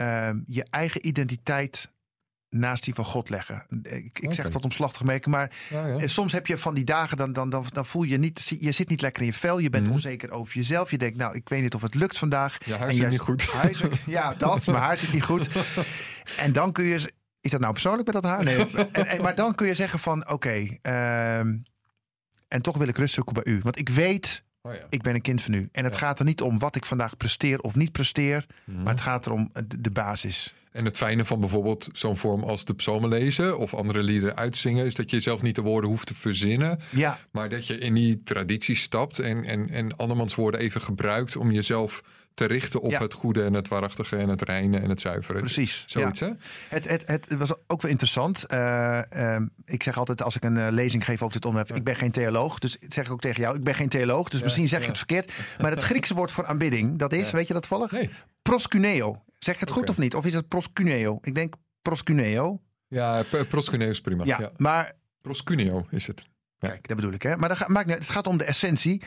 uh, 0.02 0.30
je 0.48 0.66
eigen 0.70 1.08
identiteit 1.08 1.92
naast 2.54 2.84
die 2.84 2.94
van 2.94 3.06
God 3.06 3.30
leggen. 3.30 3.66
Ik, 3.84 4.20
ik 4.20 4.34
zeg 4.34 4.50
dat 4.50 4.64
omslachtig 4.64 5.04
merken, 5.04 5.32
maar 5.32 5.52
ja, 5.70 6.08
soms 6.08 6.32
heb 6.32 6.48
je 6.48 6.58
van 6.58 6.74
die 6.74 6.84
dagen, 6.84 7.18
dan, 7.18 7.34
dan, 7.34 7.50
dan, 7.50 7.66
dan 7.72 7.86
voel 7.86 8.04
je 8.04 8.18
niet, 8.18 8.56
je 8.60 8.72
zit 8.72 8.90
niet 8.90 9.02
lekker 9.02 9.22
in 9.24 9.28
je 9.28 9.34
vel, 9.34 9.60
je 9.60 9.70
bent 9.70 9.84
mhm. 9.84 9.94
onzeker 9.94 10.32
over 10.32 10.56
jezelf. 10.56 10.92
Je 10.92 10.98
denkt, 10.98 11.18
nou, 11.18 11.36
ik 11.36 11.50
weet 11.50 11.62
niet 11.62 11.76
of 11.76 11.82
het 11.82 11.96
lukt 11.96 12.18
vandaag. 12.18 12.58
Ja, 12.66 12.78
haar 12.78 12.94
zit 12.94 13.10
niet 13.10 13.20
goed. 13.20 13.54
Ja, 14.06 14.34
dat, 14.34 14.66
maar 14.68 14.82
haar 14.82 14.98
zit 14.98 15.14
niet 15.14 15.24
goed. 15.24 15.50
En 16.38 16.52
dan 16.52 16.72
kun 16.72 16.84
je, 16.84 17.12
is 17.42 17.52
dat 17.52 17.60
nou 17.60 17.74
persoonlijk 17.74 18.06
met 18.06 18.22
dat 18.22 18.32
haar? 18.32 18.44
Nee. 18.44 18.66
En, 18.92 19.08
en, 19.08 19.22
maar 19.22 19.36
dan 19.36 19.56
kun 19.56 19.68
je 19.68 19.76
zeggen 19.76 20.00
van, 20.00 20.30
oké, 20.30 20.68
ehm, 20.82 21.58
en 22.48 22.62
toch 22.62 22.78
wil 22.78 22.88
ik 22.88 22.98
rust 22.98 23.14
zoeken 23.14 23.34
bij 23.34 23.54
u. 23.54 23.60
Want 23.64 23.80
ik 23.80 23.90
weet, 23.90 24.44
oh 24.68 24.74
ja. 24.74 24.86
ik 24.90 25.02
ben 25.02 25.16
een 25.16 25.22
kind 25.22 25.42
van 25.42 25.54
u. 25.54 25.70
En 25.72 25.84
het 25.84 25.96
gaat 25.96 26.20
er 26.20 26.26
niet 26.26 26.42
om 26.42 26.60
wat 26.60 26.76
ik 26.76 26.86
vandaag 26.86 27.18
presteer 27.18 27.60
of 27.60 27.76
niet 27.76 27.92
presteer, 27.92 28.46
mhm. 28.64 28.84
maar 28.84 28.94
het 28.94 29.02
gaat 29.02 29.26
erom 29.26 29.50
de, 29.68 29.82
de 29.82 29.92
basis. 29.92 30.54
En 30.72 30.86
het 30.86 30.98
fijne 30.98 31.26
van 31.26 31.40
bijvoorbeeld 31.40 31.90
zo'n 31.92 32.18
vorm 32.18 32.44
als 32.44 32.66
de 32.66 32.74
psalmen 32.74 33.10
lezen 33.10 33.58
of 33.58 33.74
andere 33.74 34.04
liederen 34.04 34.36
uitzingen, 34.36 34.86
is 34.86 34.96
dat 34.96 35.10
je 35.10 35.22
zelf 35.22 35.42
niet 35.42 35.56
de 35.56 35.62
woorden 35.62 35.90
hoeft 35.90 36.08
te 36.08 36.16
verzinnen. 36.16 36.80
Ja. 36.90 37.20
Maar 37.32 37.50
dat 37.50 37.68
je 37.68 37.78
in 37.78 37.94
die 37.94 38.24
traditie 38.24 38.76
stapt 38.76 39.20
en, 39.20 39.44
en, 39.44 39.70
en 39.70 39.96
andermans 39.98 40.36
woorden 40.36 40.60
even 40.60 40.82
gebruikt 40.82 41.36
om 41.36 41.52
jezelf 41.52 42.04
te 42.34 42.46
richten 42.46 42.82
op 42.82 42.92
het 42.92 43.14
goede 43.14 43.44
en 43.44 43.54
het 43.54 43.68
waarachtige 43.68 44.18
en 44.18 44.30
het 44.30 44.42
reine 44.42 44.78
en 44.80 44.90
het 44.90 45.02
zuivere. 45.02 45.40
Precies. 45.40 45.84
Zoiets, 45.88 46.20
hè? 46.20 46.30
Het, 46.70 46.90
het, 46.90 47.08
het 47.08 47.36
was 47.36 47.54
ook 47.68 47.82
wel 47.82 47.92
interessant. 47.92 48.46
Uh, 48.52 49.02
ik 49.66 49.84
zeg 49.84 49.98
altijd 49.98 50.22
als 50.22 50.36
ik 50.36 50.44
een 50.44 50.56
uh, 50.56 50.68
lezing 50.70 51.06
geef 51.06 51.22
over 51.22 51.36
dit 51.36 51.46
onderwerp, 51.46 51.78
ik 51.78 51.84
ben 51.84 51.96
geen 51.96 52.12
theoloog. 52.12 52.60
Dus 52.60 52.78
zeg 52.88 53.06
ik 53.06 53.12
ook 53.12 53.22
tegen 53.22 53.42
jou, 53.42 53.56
ik 53.56 53.64
ben 53.64 53.76
geen 53.76 53.90
theoloog. 53.90 54.30
Dus 54.30 54.44
misschien 54.44 54.68
zeg 54.68 54.82
je 54.82 54.88
het 54.88 54.98
verkeerd. 54.98 55.32
Maar 55.62 55.72
het 55.72 55.84
Griekse 55.84 56.14
woord 56.14 56.32
voor 56.32 56.46
aanbidding, 56.46 57.00
dat 57.00 57.14
is, 57.14 57.32
weet 57.32 57.48
je 57.48 57.54
dat 57.54 57.68
volg? 57.68 57.92
Nee. 57.92 58.10
Proscuneo. 58.42 59.24
Zeg 59.40 59.60
het 59.60 59.72
goed 59.72 59.90
of 59.90 59.98
niet? 59.98 60.16
Of 60.16 60.26
is 60.26 60.34
het 60.34 60.48
proscuneo? 60.48 61.18
Ik 61.22 61.36
denk 61.36 61.56
proscuneo. 61.82 62.62
Ja, 62.88 63.24
proscuneo 63.50 63.90
is 63.90 64.02
prima. 64.02 64.26
Ja, 64.26 64.52
maar... 64.58 64.94
Proscuneo 65.22 65.86
is 65.90 66.08
het. 66.08 66.26
Kijk, 66.60 66.88
dat 66.88 66.96
bedoel 66.96 67.14
ik. 67.14 67.22
Hè? 67.22 67.38
Maar 67.38 67.50
dat 67.50 67.68
maakt, 67.68 67.90
het 67.90 68.10
gaat 68.10 68.28
om 68.28 68.38
de 68.38 68.44
essentie. 68.44 69.02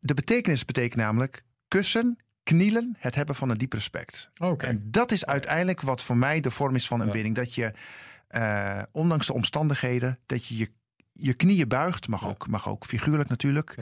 De 0.00 0.14
betekenis 0.14 0.64
betekent 0.64 1.00
namelijk 1.00 1.44
kussen, 1.68 2.18
knielen, 2.54 2.96
het 2.98 3.14
hebben 3.14 3.34
van 3.34 3.50
een 3.50 3.58
diep 3.58 3.72
respect. 3.72 4.30
Okay. 4.38 4.70
En 4.70 4.82
dat 4.84 5.12
is 5.12 5.26
uiteindelijk 5.26 5.80
wat 5.80 6.02
voor 6.02 6.16
mij 6.16 6.40
de 6.40 6.50
vorm 6.50 6.74
is 6.74 6.86
van 6.86 7.00
een 7.00 7.10
bidding. 7.10 7.34
Dat 7.34 7.54
je, 7.54 7.72
uh, 8.30 8.82
ondanks 8.92 9.26
de 9.26 9.32
omstandigheden, 9.32 10.18
dat 10.26 10.46
je 10.46 10.56
je, 10.56 10.70
je 11.12 11.34
knieën 11.34 11.68
buigt. 11.68 12.08
Mag, 12.08 12.28
ook, 12.28 12.48
mag 12.48 12.68
ook 12.68 12.84
figuurlijk 12.84 13.28
natuurlijk. 13.28 13.76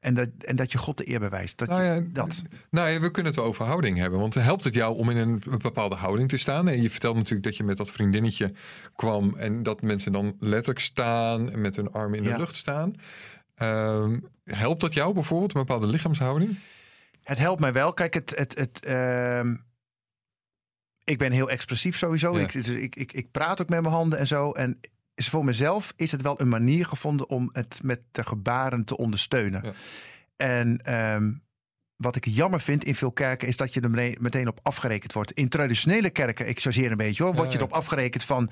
En 0.00 0.14
dat, 0.14 0.28
en 0.38 0.56
dat 0.56 0.72
je 0.72 0.78
God 0.78 0.96
de 0.96 1.10
eer 1.10 1.20
bewijst. 1.20 1.58
Dat, 1.58 1.68
nou 1.68 1.82
ja, 1.82 1.94
je, 1.94 2.12
dat. 2.12 2.42
Nou 2.70 2.88
ja, 2.88 3.00
we 3.00 3.10
kunnen 3.10 3.32
het 3.32 3.40
wel 3.40 3.50
over 3.50 3.64
houding 3.64 3.98
hebben. 3.98 4.20
Want 4.20 4.34
helpt 4.34 4.64
het 4.64 4.74
jou 4.74 4.96
om 4.96 5.10
in 5.10 5.16
een 5.16 5.42
bepaalde 5.58 5.96
houding 5.96 6.28
te 6.28 6.36
staan? 6.36 6.68
En 6.68 6.82
je 6.82 6.90
vertelt 6.90 7.16
natuurlijk 7.16 7.44
dat 7.44 7.56
je 7.56 7.64
met 7.64 7.76
dat 7.76 7.90
vriendinnetje 7.90 8.52
kwam. 8.96 9.36
En 9.36 9.62
dat 9.62 9.82
mensen 9.82 10.12
dan 10.12 10.36
letterlijk 10.40 10.80
staan 10.80 11.50
en 11.50 11.60
met 11.60 11.76
hun 11.76 11.92
armen 11.92 12.18
in 12.18 12.24
de 12.24 12.38
lucht 12.38 12.54
staan. 12.54 12.94
Um, 13.62 14.28
helpt 14.44 14.80
dat 14.80 14.94
jou 14.94 15.14
bijvoorbeeld, 15.14 15.54
een 15.54 15.60
bepaalde 15.60 15.86
lichaamshouding? 15.86 16.56
Het 17.26 17.38
helpt 17.38 17.60
mij 17.60 17.72
wel. 17.72 17.92
Kijk, 17.92 18.14
het, 18.14 18.36
het, 18.36 18.58
het, 18.58 18.86
uh, 18.86 19.40
ik 21.04 21.18
ben 21.18 21.32
heel 21.32 21.50
expressief 21.50 21.96
sowieso. 21.96 22.36
Ik, 22.36 22.52
dus 22.52 22.68
ik, 22.68 22.96
ik, 22.96 23.12
ik 23.12 23.30
praat 23.30 23.60
ook 23.60 23.68
met 23.68 23.80
mijn 23.80 23.94
handen 23.94 24.18
en 24.18 24.26
zo. 24.26 24.50
En 24.50 24.80
voor 25.14 25.44
mezelf 25.44 25.92
is 25.96 26.12
het 26.12 26.22
wel 26.22 26.40
een 26.40 26.48
manier 26.48 26.86
gevonden 26.86 27.28
om 27.28 27.50
het 27.52 27.78
met 27.82 28.00
de 28.12 28.24
gebaren 28.24 28.84
te 28.84 28.96
ondersteunen. 28.96 29.62
Ja. 29.64 29.72
En 30.36 30.94
um, 30.94 31.42
wat 31.96 32.16
ik 32.16 32.24
jammer 32.24 32.60
vind 32.60 32.84
in 32.84 32.94
veel 32.94 33.12
kerken 33.12 33.48
is 33.48 33.56
dat 33.56 33.74
je 33.74 33.80
er 33.80 34.16
meteen 34.20 34.48
op 34.48 34.60
afgerekend 34.62 35.12
wordt. 35.12 35.32
In 35.32 35.48
traditionele 35.48 36.10
kerken, 36.10 36.48
ik 36.48 36.60
chargeer 36.60 36.90
een 36.90 36.96
beetje 36.96 37.22
hoor, 37.22 37.34
word 37.34 37.52
je 37.52 37.58
erop 37.58 37.72
afgerekend 37.72 38.24
van. 38.24 38.50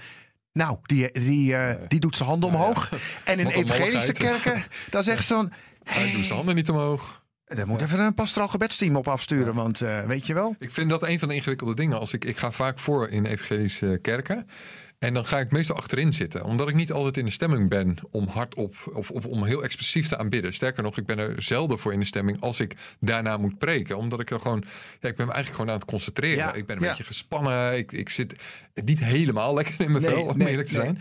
Nou, 0.53 0.79
die, 0.83 1.11
die, 1.11 1.53
uh, 1.53 1.75
die 1.89 2.01
doet 2.01 2.17
zijn 2.17 2.29
handen 2.29 2.49
omhoog. 2.49 2.91
En 3.25 3.39
in 3.39 3.47
evangelische 3.47 4.13
kerken, 4.13 4.65
dan 4.91 5.03
zegt 5.03 5.25
ze 5.25 5.35
van. 5.35 5.53
Hij 5.85 6.13
doet 6.13 6.25
zijn 6.25 6.37
handen 6.37 6.55
niet 6.55 6.71
omhoog. 6.71 7.24
Daar 7.47 7.67
moet 7.67 7.81
even 7.81 8.01
een 8.01 8.15
pastoraal 8.15 8.49
gebedsteam 8.49 8.97
op 8.97 9.09
afsturen, 9.09 9.55
want 9.55 9.83
uh, 9.83 10.01
weet 10.05 10.27
je 10.27 10.35
wel. 10.35 10.57
Ik 10.59 10.71
vind 10.71 10.91
dat 10.91 11.09
een 11.09 11.19
van 11.19 11.29
de 11.29 11.35
ingewikkelde 11.35 11.75
dingen. 11.75 11.99
Als 11.99 12.13
ik, 12.13 12.25
ik 12.25 12.37
ga 12.37 12.51
vaak 12.51 12.79
voor 12.79 13.09
in 13.09 13.27
evangelische 13.27 13.99
kerken. 14.03 14.47
En 14.99 15.15
dan 15.15 15.27
ga 15.27 15.39
ik 15.39 15.51
meestal 15.51 15.77
achterin 15.77 16.13
zitten. 16.13 16.45
Omdat 16.45 16.69
ik 16.69 16.75
niet 16.75 16.93
altijd 16.93 17.17
in 17.17 17.25
de 17.25 17.31
stemming 17.31 17.69
ben 17.69 17.97
om 18.11 18.27
hardop 18.27 18.75
of, 18.93 19.11
of 19.11 19.27
om 19.27 19.45
heel 19.45 19.63
expressief 19.63 20.09
te 20.09 20.19
aanbidden. 20.19 20.55
Sterker 20.55 20.83
nog, 20.83 20.99
ik 20.99 21.07
ben 21.07 21.19
er 21.19 21.43
zelden 21.43 21.79
voor 21.79 21.93
in 21.93 21.99
de 22.01 22.07
stemming 22.07 22.41
als 22.41 22.61
ik 22.61 22.77
daarna 23.01 23.37
moet 23.37 23.59
preken. 23.59 23.97
Omdat 23.97 24.21
ik 24.21 24.31
er 24.31 24.41
gewoon, 24.41 24.65
ja, 25.01 25.09
ik 25.09 25.17
ben 25.17 25.27
me 25.27 25.33
eigenlijk 25.33 25.51
gewoon 25.51 25.71
aan 25.71 25.81
het 25.81 25.91
concentreren. 25.91 26.37
Ja, 26.37 26.55
ik 26.55 26.67
ben 26.67 26.77
een 26.77 26.83
beetje 26.83 27.05
gespannen. 27.05 27.77
Ik, 27.77 27.93
ik 27.93 28.09
zit 28.09 28.35
niet 28.85 29.05
helemaal 29.05 29.55
lekker 29.55 29.81
in 29.81 29.91
mijn 29.91 30.03
nee, 30.03 30.13
vel, 30.13 30.25
om 30.27 30.39
nee, 30.39 30.49
eerlijk 30.49 30.69
te 30.69 30.75
zijn. 30.75 30.99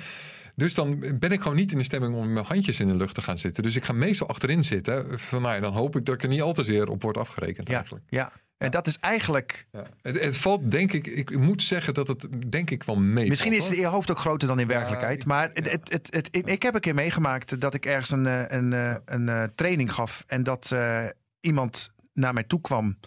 Dus 0.56 0.74
dan 0.74 1.00
ben 1.20 1.32
ik 1.32 1.42
gewoon 1.42 1.58
niet 1.58 1.72
in 1.72 1.78
de 1.78 1.84
stemming 1.84 2.16
om 2.16 2.34
mijn 2.34 2.46
handjes 2.46 2.80
in 2.80 2.88
de 2.88 2.94
lucht 2.94 3.16
te 3.16 3.22
gaan 3.22 3.38
zitten. 3.38 3.64
Dus 3.64 3.76
ik 3.76 3.84
ga 3.84 3.94
meestal 3.94 4.28
achterin 4.28 4.64
zitten. 4.64 5.20
Van 5.20 5.42
mij, 5.42 5.60
dan 5.60 5.74
hoop 5.74 5.96
ik 5.96 6.06
dat 6.06 6.16
ik 6.16 6.24
er 6.24 6.30
niet 6.30 6.42
al 6.42 6.54
te 6.54 6.64
zeer 6.64 6.88
op 6.88 7.02
word 7.02 7.18
afgerekend 7.18 7.68
ja, 7.68 7.76
eigenlijk. 7.76 8.06
Ja, 8.10 8.32
en 8.58 8.72
dat 8.72 8.88
is 8.88 8.98
eigenlijk. 9.00 9.68
Ja. 9.72 9.84
Het, 10.02 10.22
het, 10.22 10.38
valt, 10.38 10.72
denk 10.72 10.94
ik, 10.94 11.08
ik 11.08 11.38
moet 11.38 11.64
zeggen 11.64 11.94
dat 11.94 12.08
het 12.08 12.28
denk 12.52 12.70
ik 12.70 12.84
wel 12.84 12.96
mee. 12.96 13.30
Misschien 13.30 13.54
is 13.54 13.68
je 13.68 13.86
hoofd 13.86 14.12
ook 14.12 14.18
groter 14.18 14.48
dan 14.48 14.60
in 14.60 14.68
werkelijkheid. 14.68 15.20
Ja, 15.20 15.28
maar 15.28 15.50
het, 15.54 15.72
het, 15.72 16.08
het, 16.10 16.30
ik 16.32 16.64
heb 16.64 16.76
een 16.76 16.82
keer 16.82 16.94
meegemaakt 16.94 17.62
dat 17.62 17.74
ik 17.74 17.86
ergens 17.86 18.12
een, 18.12 18.28
eh, 18.28 18.40
een, 18.48 18.72
een, 18.72 19.02
een, 19.06 19.28
een 19.28 19.56
training 19.56 19.94
gaf. 19.94 20.24
En 20.28 20.44
dat 20.44 20.70
uh, 20.74 21.06
iemand 21.40 21.92
naar 22.14 22.34
mij 22.34 22.44
toe 22.44 22.62
kwam. 22.62 22.98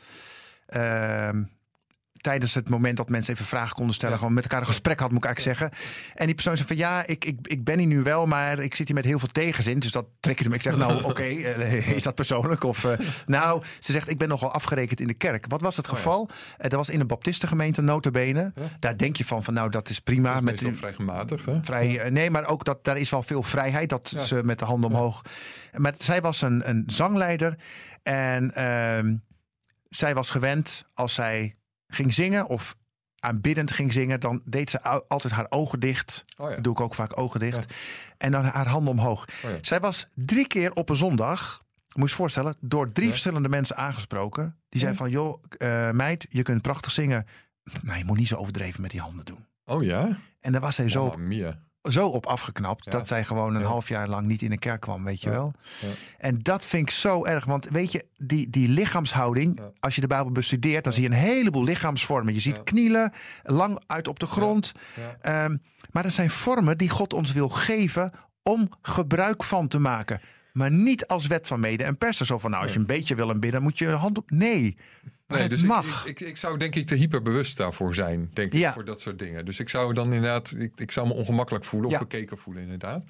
Uh, 0.69 1.31
tijdens 2.27 2.55
het 2.55 2.69
moment 2.69 2.97
dat 2.97 3.09
mensen 3.09 3.33
even 3.35 3.47
vragen 3.47 3.75
konden 3.75 3.95
stellen, 3.95 4.19
gewoon 4.19 4.35
met 4.35 4.43
elkaar 4.43 4.61
een 4.61 4.67
gesprek 4.67 5.01
hadden, 5.01 5.15
moet 5.15 5.25
ik 5.25 5.31
eigenlijk 5.31 5.59
zeggen. 5.59 5.79
En 6.15 6.27
die 6.27 6.35
persoon 6.35 6.57
zei 6.57 6.69
van 6.69 6.77
ja, 6.77 7.07
ik, 7.07 7.25
ik, 7.25 7.39
ik 7.43 7.65
ben 7.65 7.79
hier 7.79 7.87
nu 7.87 8.03
wel, 8.03 8.27
maar 8.27 8.59
ik 8.59 8.75
zit 8.75 8.87
hier 8.87 8.97
met 8.97 9.05
heel 9.05 9.19
veel 9.19 9.29
tegenzin. 9.29 9.79
Dus 9.79 9.91
dat 9.91 10.07
trek 10.21 10.39
je 10.39 10.45
hem. 10.45 10.53
Ik 10.53 10.63
zeg 10.63 10.77
nou, 10.77 11.03
oké, 11.11 11.23
eh, 11.23 11.91
is 11.91 12.03
dat 12.03 12.15
persoonlijk? 12.15 12.65
Of 12.65 12.85
uh, 12.85 12.93
nou, 13.27 13.63
ze 13.79 13.93
zegt 13.93 14.11
ik 14.11 14.19
ben 14.19 14.29
nogal 14.29 14.53
afgerekend 14.53 15.01
in 15.01 15.07
de 15.07 15.15
kerk. 15.15 15.45
Wat 15.49 15.61
was 15.61 15.77
het 15.77 15.89
oh 15.89 15.95
geval? 15.95 16.29
dat 16.59 16.73
was 16.73 16.89
in 16.89 17.01
een 17.01 17.07
baptistengemeente, 17.07 17.83
notabene. 17.83 18.53
Daar 18.79 18.97
denk 18.97 19.17
je 19.17 19.25
van, 19.25 19.45
van 19.45 19.55
nou, 19.55 19.71
dat 19.71 19.89
is 19.89 20.01
prima. 20.01 20.41
Dat 20.41 20.53
is 20.53 20.61
met 20.61 20.77
vrij 20.77 20.95
gematigd, 20.95 21.45
hè? 21.45 21.59
Vrij, 21.63 22.11
nee, 22.11 22.31
maar 22.31 22.47
ook 22.47 22.65
dat 22.65 22.85
daar 22.85 22.99
is 22.99 23.11
wel 23.11 23.23
veel 23.23 23.43
vrijheid. 23.43 23.89
Dat 23.89 24.15
ze 24.19 24.41
met 24.45 24.59
de 24.59 24.65
handen 24.65 24.91
omhoog. 24.91 25.23
Maar 25.77 25.95
zij 25.99 26.21
was 26.21 26.43
een, 26.43 26.69
een 26.69 26.83
zangleider. 26.87 27.57
En 28.03 28.55
ehm, 28.55 29.17
zij 29.89 30.15
was 30.15 30.31
gewend 30.31 30.87
als 30.95 31.15
zij 31.15 31.57
ging 31.89 32.15
zingen 32.15 32.47
of 32.47 32.77
aanbiddend 33.19 33.71
ging 33.71 33.93
zingen, 33.93 34.21
dan 34.21 34.43
deed 34.45 34.71
ze 34.71 34.83
altijd 34.83 35.33
haar 35.33 35.47
ogen 35.49 35.81
dicht. 35.81 36.25
Oh 36.37 36.49
ja. 36.49 36.55
Dat 36.55 36.65
doe 36.65 36.73
ik 36.73 36.81
ook 36.81 36.95
vaak 36.95 37.19
ogen 37.19 37.41
dicht. 37.41 37.75
En 38.19 38.33
dan 38.33 38.45
haar 38.45 38.69
handen 38.69 38.93
omhoog. 38.93 39.27
Oh 39.45 39.51
ja. 39.51 39.59
Zij 39.61 39.81
was 39.81 40.09
drie 40.15 40.47
keer 40.47 40.73
op 40.73 40.89
een 40.89 40.97
zondag, 40.97 41.65
moet 41.93 42.11
je 42.11 42.17
voorstellen, 42.17 42.57
door 42.61 42.93
drie 42.93 43.11
verschillende 43.11 43.49
mensen 43.49 43.77
aangesproken. 43.77 44.57
Die 44.69 44.81
zei 44.81 44.95
van, 44.95 45.11
joh, 45.11 45.43
uh, 45.59 45.91
meid, 45.91 46.27
je 46.29 46.43
kunt 46.43 46.63
prachtig 46.63 46.93
zingen, 46.93 47.27
maar 47.83 47.99
je 47.99 48.05
moet 48.05 48.17
niet 48.19 48.29
zo 48.29 48.37
overdreven 48.37 48.83
met 48.83 48.91
die 48.91 49.01
handen 49.01 49.25
doen. 49.25 49.47
Oh 49.65 49.85
ja? 49.85 50.19
En 50.41 50.53
dan 50.53 50.61
was 50.61 50.75
zij 50.75 50.89
zo 50.89 51.15
zo 51.87 52.09
op 52.09 52.27
afgeknapt 52.27 52.91
dat 52.91 53.09
zij 53.09 53.25
gewoon 53.25 53.55
een 53.55 53.65
half 53.65 53.89
jaar 53.89 54.09
lang 54.09 54.27
niet 54.27 54.43
in 54.43 54.51
de 54.51 54.59
kerk 54.59 54.81
kwam, 54.81 55.05
weet 55.05 55.21
je 55.21 55.31
wel. 55.31 55.53
En 56.19 56.43
dat 56.43 56.65
vind 56.65 56.83
ik 56.83 56.95
zo 56.95 57.25
erg, 57.25 57.45
want 57.45 57.69
weet 57.69 57.93
je, 57.93 58.05
die, 58.17 58.51
die 58.51 58.69
lichaamshouding, 58.69 59.61
als 59.81 59.95
je 59.95 60.01
de 60.01 60.07
Bijbel 60.07 60.33
bestudeert, 60.33 60.85
dan 60.85 60.93
zie 60.93 61.03
je 61.03 61.09
een 61.09 61.15
heleboel 61.15 61.65
lichaamsvormen. 61.65 62.35
Je 62.35 62.41
ziet 62.41 62.63
knielen, 62.63 63.13
lang 63.43 63.81
uit 63.87 64.09
op 64.09 64.19
de 64.19 64.27
grond. 64.27 64.73
Um, 65.23 65.63
maar 65.91 66.03
dat 66.03 66.13
zijn 66.13 66.31
vormen 66.31 66.79
die 66.79 66.91
God 66.91 67.13
ons 67.13 67.33
wil 67.33 67.49
geven 67.49 68.13
om 68.43 68.71
gebruik 68.83 69.45
van 69.45 69.69
te 69.69 69.79
maken. 69.79 70.21
Maar 70.57 70.71
niet 70.71 71.07
als 71.07 71.27
wet 71.27 71.47
van 71.47 71.61
mede 71.61 71.85
en 71.85 71.99
persen. 71.99 72.27
Zo 72.27 72.39
van, 72.39 72.51
nou, 72.51 72.63
als 72.63 72.73
je 72.73 72.79
een 72.79 72.87
beetje 72.87 73.15
wil 73.15 73.39
bidden, 73.39 73.63
moet 73.63 73.79
je 73.79 73.85
je 73.85 73.91
hand 73.91 74.19
op. 74.19 74.31
Nee, 74.31 74.77
Nee, 75.27 75.49
dus 75.49 75.63
mag. 75.63 76.07
Ik, 76.07 76.21
ik, 76.21 76.29
ik, 76.29 76.37
zou 76.37 76.59
denk 76.59 76.75
ik 76.75 76.87
te 76.87 76.95
hyperbewust 76.95 77.57
daarvoor 77.57 77.95
zijn, 77.95 78.31
denk 78.33 78.53
ik, 78.53 78.67
voor 78.73 78.85
dat 78.85 79.01
soort 79.01 79.19
dingen. 79.19 79.45
Dus 79.45 79.61
ik 79.61 79.69
zou 79.69 79.95
dan 79.95 80.13
inderdaad, 80.13 80.55
ik, 80.59 80.73
ik 80.77 80.93
zou 80.93 81.07
me 81.07 81.15
ongemakkelijk 81.15 81.65
voelen 81.65 81.91
of 81.91 81.99
bekeken 81.99 82.39
voelen 82.39 82.63
inderdaad. 82.63 83.05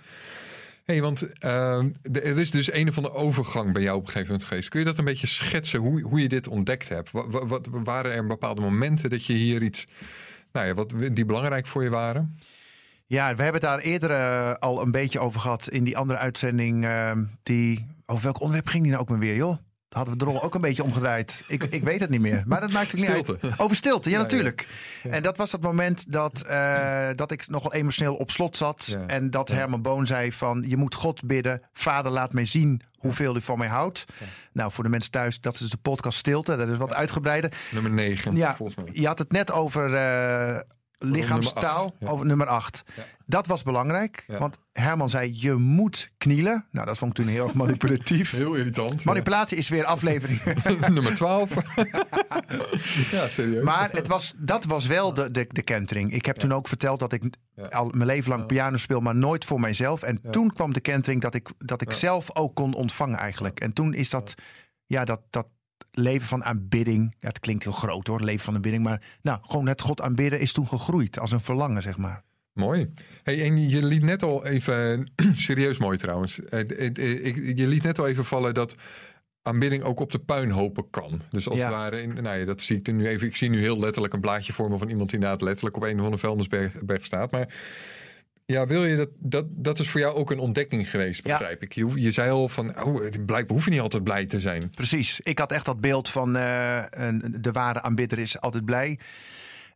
hey, 0.84 1.00
want 1.00 1.22
uh, 1.22 1.84
er 2.12 2.38
is 2.38 2.50
dus 2.50 2.72
een 2.72 2.88
of 2.88 2.96
andere 2.96 3.14
overgang 3.14 3.72
bij 3.72 3.82
jou 3.82 3.96
op 3.96 4.02
een 4.02 4.10
gegeven 4.10 4.30
moment 4.30 4.48
geweest. 4.48 4.68
Kun 4.68 4.80
je 4.80 4.86
dat 4.86 4.98
een 4.98 5.04
beetje 5.04 5.26
schetsen, 5.26 5.80
hoe, 5.80 6.00
hoe 6.00 6.20
je 6.20 6.28
dit 6.28 6.48
ontdekt 6.48 6.88
hebt? 6.88 7.10
Wat, 7.10 7.26
wat, 7.30 7.68
waren 7.70 8.12
er 8.12 8.26
bepaalde 8.26 8.60
momenten 8.60 9.10
dat 9.10 9.26
je 9.26 9.32
hier 9.32 9.62
iets, 9.62 9.86
nou 10.52 10.66
ja, 10.66 10.74
wat, 10.74 10.92
die 11.12 11.24
belangrijk 11.24 11.66
voor 11.66 11.82
je 11.82 11.90
waren? 11.90 12.38
Ja, 13.06 13.34
we 13.34 13.42
hebben 13.42 13.60
het 13.60 13.70
daar 13.70 13.78
eerder 13.78 14.10
uh, 14.10 14.52
al 14.52 14.82
een 14.82 14.90
beetje 14.90 15.20
over 15.20 15.40
gehad 15.40 15.68
in 15.68 15.84
die 15.84 15.96
andere 15.96 16.18
uitzending. 16.18 16.84
Uh, 16.84 17.12
die, 17.42 17.86
over 18.06 18.22
welk 18.22 18.40
onderwerp 18.40 18.68
ging 18.68 18.82
die 18.82 18.90
nou 18.92 19.02
ook 19.02 19.08
maar 19.08 19.18
weer, 19.18 19.36
joh? 19.36 19.56
hadden 19.96 20.18
we 20.18 20.25
de 20.25 20.30
rol 20.30 20.42
ook 20.42 20.54
een 20.54 20.60
beetje 20.60 20.82
omgedraaid. 20.82 21.44
Ik, 21.46 21.62
ik 21.62 21.82
weet 21.82 22.00
het 22.00 22.10
niet 22.10 22.20
meer. 22.20 22.42
Maar 22.46 22.60
dat 22.60 22.70
maakt 22.70 22.86
ook 22.86 23.00
niet 23.00 23.04
stilte. 23.04 23.38
uit. 23.40 23.58
Over 23.58 23.76
stilte, 23.76 24.10
ja, 24.10 24.18
natuurlijk. 24.18 24.66
En 25.02 25.22
dat 25.22 25.36
was 25.36 25.52
het 25.52 25.60
moment 25.60 26.12
dat, 26.12 26.44
uh, 26.48 27.08
dat 27.14 27.30
ik 27.30 27.48
nogal 27.48 27.72
emotioneel 27.72 28.14
op 28.14 28.30
slot 28.30 28.56
zat. 28.56 28.98
En 29.06 29.30
dat 29.30 29.48
Herman 29.48 29.82
Boon 29.82 30.06
zei 30.06 30.32
van... 30.32 30.64
je 30.66 30.76
moet 30.76 30.94
God 30.94 31.26
bidden. 31.26 31.62
Vader, 31.72 32.12
laat 32.12 32.32
mij 32.32 32.44
zien 32.44 32.80
hoeveel 32.96 33.36
u 33.36 33.40
van 33.40 33.58
mij 33.58 33.68
houdt. 33.68 34.04
Nou, 34.52 34.72
voor 34.72 34.84
de 34.84 34.90
mensen 34.90 35.10
thuis, 35.10 35.40
dat 35.40 35.54
is 35.54 35.58
dus 35.58 35.70
de 35.70 35.76
podcast 35.76 36.18
Stilte. 36.18 36.56
Dat 36.56 36.68
is 36.68 36.76
wat 36.76 36.94
uitgebreider. 36.94 37.52
Nummer 37.70 37.90
9, 37.90 38.36
ja, 38.36 38.56
volgens 38.56 38.76
mij. 38.76 38.88
Je 38.92 39.06
had 39.06 39.18
het 39.18 39.32
net 39.32 39.52
over... 39.52 39.90
Uh, 39.90 40.58
lichaamstaal 40.98 41.94
over 42.04 42.26
nummer 42.26 42.46
8. 42.46 42.84
Dat 43.26 43.46
was 43.46 43.62
belangrijk, 43.62 44.24
want 44.38 44.58
Herman 44.72 45.10
zei 45.10 45.36
je 45.40 45.54
moet 45.54 46.10
knielen. 46.18 46.66
Nou, 46.70 46.86
dat 46.86 46.98
vond 46.98 47.18
ik 47.18 47.24
toen 47.24 47.34
heel 47.34 47.44
erg 47.44 47.54
manipulatief. 47.64 48.30
heel 48.30 48.54
irritant. 48.54 49.04
Manipulatie 49.04 49.56
is 49.56 49.68
weer 49.68 49.84
aflevering 49.84 50.40
nummer 50.88 51.14
12. 51.14 51.50
ja, 53.12 53.28
serieus. 53.28 53.64
Maar 53.64 53.90
het 53.92 54.08
was, 54.08 54.32
dat 54.36 54.64
was 54.64 54.86
wel 54.86 55.14
de, 55.14 55.30
de, 55.30 55.46
de 55.48 55.62
kentering. 55.62 56.12
Ik 56.12 56.26
heb 56.26 56.36
toen 56.36 56.52
ook 56.52 56.68
verteld 56.68 56.98
dat 56.98 57.12
ik 57.12 57.22
al 57.70 57.88
mijn 57.90 58.06
leven 58.06 58.30
lang 58.30 58.46
piano 58.46 58.76
speel, 58.76 59.00
maar 59.00 59.16
nooit 59.16 59.44
voor 59.44 59.60
mijzelf. 59.60 60.02
En 60.02 60.20
toen 60.30 60.52
kwam 60.52 60.72
de 60.72 60.80
kentering 60.80 61.20
dat 61.20 61.34
ik, 61.34 61.48
dat 61.58 61.82
ik 61.82 61.92
zelf 61.92 62.36
ook 62.36 62.54
kon 62.54 62.74
ontvangen 62.74 63.18
eigenlijk. 63.18 63.60
En 63.60 63.72
toen 63.72 63.94
is 63.94 64.10
dat, 64.10 64.34
ja, 64.86 65.04
dat, 65.04 65.20
dat 65.30 65.46
leven 65.98 66.26
van 66.26 66.44
aanbidding. 66.44 67.14
Ja, 67.20 67.28
het 67.28 67.40
klinkt 67.40 67.64
heel 67.64 67.72
groot 67.72 68.06
hoor, 68.06 68.20
leven 68.20 68.44
van 68.44 68.54
aanbidding. 68.54 68.84
Maar 68.84 69.02
nou, 69.22 69.38
gewoon 69.42 69.68
het 69.68 69.80
God 69.80 70.00
aanbidden 70.00 70.40
is 70.40 70.52
toen 70.52 70.68
gegroeid 70.68 71.18
als 71.18 71.32
een 71.32 71.40
verlangen, 71.40 71.82
zeg 71.82 71.98
maar. 71.98 72.22
Mooi. 72.52 72.92
Hey, 73.22 73.42
en 73.42 73.68
je 73.68 73.84
liet 73.84 74.02
net 74.02 74.22
al 74.22 74.46
even, 74.46 75.10
serieus 75.32 75.78
mooi 75.78 75.98
trouwens. 75.98 76.44
Eh, 76.44 76.68
je 77.56 77.66
liet 77.66 77.82
net 77.82 77.98
al 77.98 78.06
even 78.06 78.24
vallen 78.24 78.54
dat 78.54 78.74
aanbidding 79.42 79.82
ook 79.82 80.00
op 80.00 80.10
de 80.10 80.18
puinhopen 80.18 80.90
kan. 80.90 81.20
Dus 81.30 81.48
als 81.48 81.58
ja. 81.58 81.64
het 81.64 81.74
ware, 81.74 82.06
nou 82.06 82.38
ja, 82.38 82.44
dat 82.44 82.60
zie 82.60 82.78
ik 82.78 82.92
nu 82.92 83.06
even. 83.06 83.26
Ik 83.26 83.36
zie 83.36 83.48
nu 83.48 83.60
heel 83.60 83.78
letterlijk 83.78 84.14
een 84.14 84.20
blaadje 84.20 84.52
voor 84.52 84.70
me 84.70 84.78
van 84.78 84.88
iemand 84.88 85.10
die 85.10 85.18
inderdaad 85.18 85.42
letterlijk 85.42 85.76
op 85.76 85.82
een 85.82 85.98
of 85.98 86.04
andere 86.04 86.18
vuilnisberg 86.18 87.06
staat. 87.06 87.30
Maar 87.30 87.48
ja, 88.46 88.66
wil 88.66 88.84
je 88.84 88.96
dat, 88.96 89.08
dat? 89.18 89.44
Dat 89.48 89.78
is 89.78 89.88
voor 89.88 90.00
jou 90.00 90.14
ook 90.14 90.30
een 90.30 90.38
ontdekking 90.38 90.90
geweest, 90.90 91.22
begrijp 91.22 91.62
ik. 91.62 91.72
Je, 91.72 91.92
je 91.94 92.12
zei 92.12 92.30
al 92.30 92.48
van, 92.48 92.84
oh, 92.84 93.10
blijkbaar 93.10 93.56
hoef 93.56 93.64
je 93.64 93.70
niet 93.70 93.80
altijd 93.80 94.04
blij 94.04 94.26
te 94.26 94.40
zijn. 94.40 94.70
Precies. 94.70 95.20
Ik 95.20 95.38
had 95.38 95.52
echt 95.52 95.64
dat 95.64 95.80
beeld 95.80 96.08
van 96.08 96.36
uh, 96.36 96.82
de 97.30 97.52
ware 97.52 97.82
aanbidder 97.82 98.18
is 98.18 98.40
altijd 98.40 98.64
blij. 98.64 98.98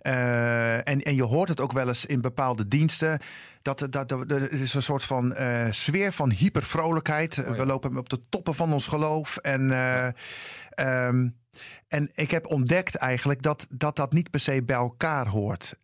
Uh, 0.02 0.88
en, 0.88 1.02
en 1.02 1.14
je 1.14 1.22
hoort 1.22 1.48
het 1.48 1.60
ook 1.60 1.72
wel 1.72 1.88
eens 1.88 2.06
in 2.06 2.20
bepaalde 2.20 2.68
diensten. 2.68 3.18
Dat, 3.62 3.86
dat, 3.90 4.08
dat 4.08 4.30
er 4.30 4.52
is 4.52 4.74
een 4.74 4.82
soort 4.82 5.04
van 5.04 5.34
uh, 5.38 5.66
sfeer 5.70 6.12
van 6.12 6.30
hypervrolijkheid. 6.30 7.38
Oh, 7.38 7.56
We 7.56 7.66
lopen 7.66 7.96
op 7.96 8.08
de 8.08 8.20
toppen 8.28 8.54
van 8.54 8.72
ons 8.72 8.86
geloof. 8.88 9.36
En, 9.36 9.70
uh, 9.70 10.06
um, 11.06 11.36
en 11.88 12.10
ik 12.14 12.30
heb 12.30 12.46
ontdekt 12.46 12.94
eigenlijk 12.94 13.42
dat 13.42 13.66
dat, 13.70 13.96
dat 13.96 14.12
niet 14.12 14.30
per 14.30 14.40
se 14.40 14.62
bij 14.62 14.76
elkaar 14.76 15.26
hoort. 15.26 15.74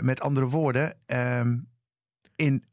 met 0.00 0.20
andere 0.20 0.46
woorden, 0.46 0.94
um, 1.06 1.68
in 2.36 2.64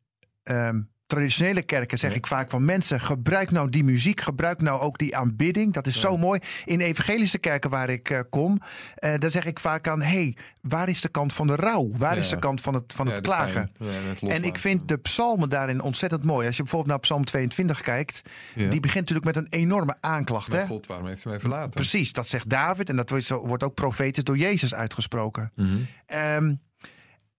um, 0.44 0.92
traditionele 1.12 1.62
kerken 1.62 2.00
zeg 2.00 2.16
ik 2.16 2.28
vaak 2.28 2.50
van 2.50 2.66
mensen, 2.66 3.00
gebruik 3.00 3.52
nou 3.52 3.70
die 3.70 3.84
muziek, 3.84 4.22
gebruik 4.22 4.62
nou 4.62 4.82
ook 4.82 4.98
die 4.98 5.16
aanbidding. 5.16 5.74
Dat 5.74 5.88
is 5.88 6.00
zo 6.00 6.18
mooi. 6.18 6.40
In 6.66 6.80
evangelische 6.80 7.38
kerken 7.38 7.70
waar 7.70 7.90
ik 7.90 8.10
uh, 8.10 8.20
kom, 8.30 8.52
uh, 8.52 9.14
daar 9.18 9.32
zeg 9.32 9.46
ik 9.46 9.60
vaak 9.60 9.88
aan, 9.88 10.02
hey, 10.02 10.38
waar 10.62 10.90
is 10.90 11.02
de 11.02 11.10
kant 11.10 11.34
van 11.34 11.48
de 11.48 11.56
rouw? 11.56 11.90
Waar 11.92 12.18
is 12.18 12.30
de 12.30 12.40
kant 12.40 12.62
van 12.62 12.74
het, 12.74 12.94
van 12.94 13.08
het 13.08 13.22
klagen? 13.22 13.72
en 14.22 14.44
ik 14.44 14.58
vind 14.58 14.88
de 14.88 14.98
psalmen 14.98 15.50
daarin 15.50 15.82
ontzettend 15.82 16.24
mooi. 16.24 16.48
Als 16.48 16.56
je 16.56 16.62
bijvoorbeeld 16.62 16.92
naar 16.92 17.02
Psalm 17.02 17.26
22 17.26 17.82
kijkt, 17.82 18.22
die 18.56 18.80
begint 18.80 19.10
natuurlijk 19.10 19.26
met 19.26 19.36
een 19.36 19.60
enorme 19.60 19.96
aanklacht. 20.00 20.52
Hè? 20.52 20.66
God, 20.66 20.88
waarom 20.88 21.08
heeft 21.08 21.24
hij 21.24 21.32
mij 21.32 21.42
verlaten? 21.42 21.70
Precies, 21.70 22.14
dat 22.14 22.28
zegt 22.28 22.50
David 22.50 22.90
en 22.90 22.96
dat 22.96 23.10
wordt 23.30 23.64
ook 23.64 23.74
profetisch 23.74 24.24
door 24.24 24.38
Jezus 24.38 24.74
uitgesproken. 24.74 25.52
Mm 25.56 25.66
-hmm. 25.66 25.88
um, 26.36 26.62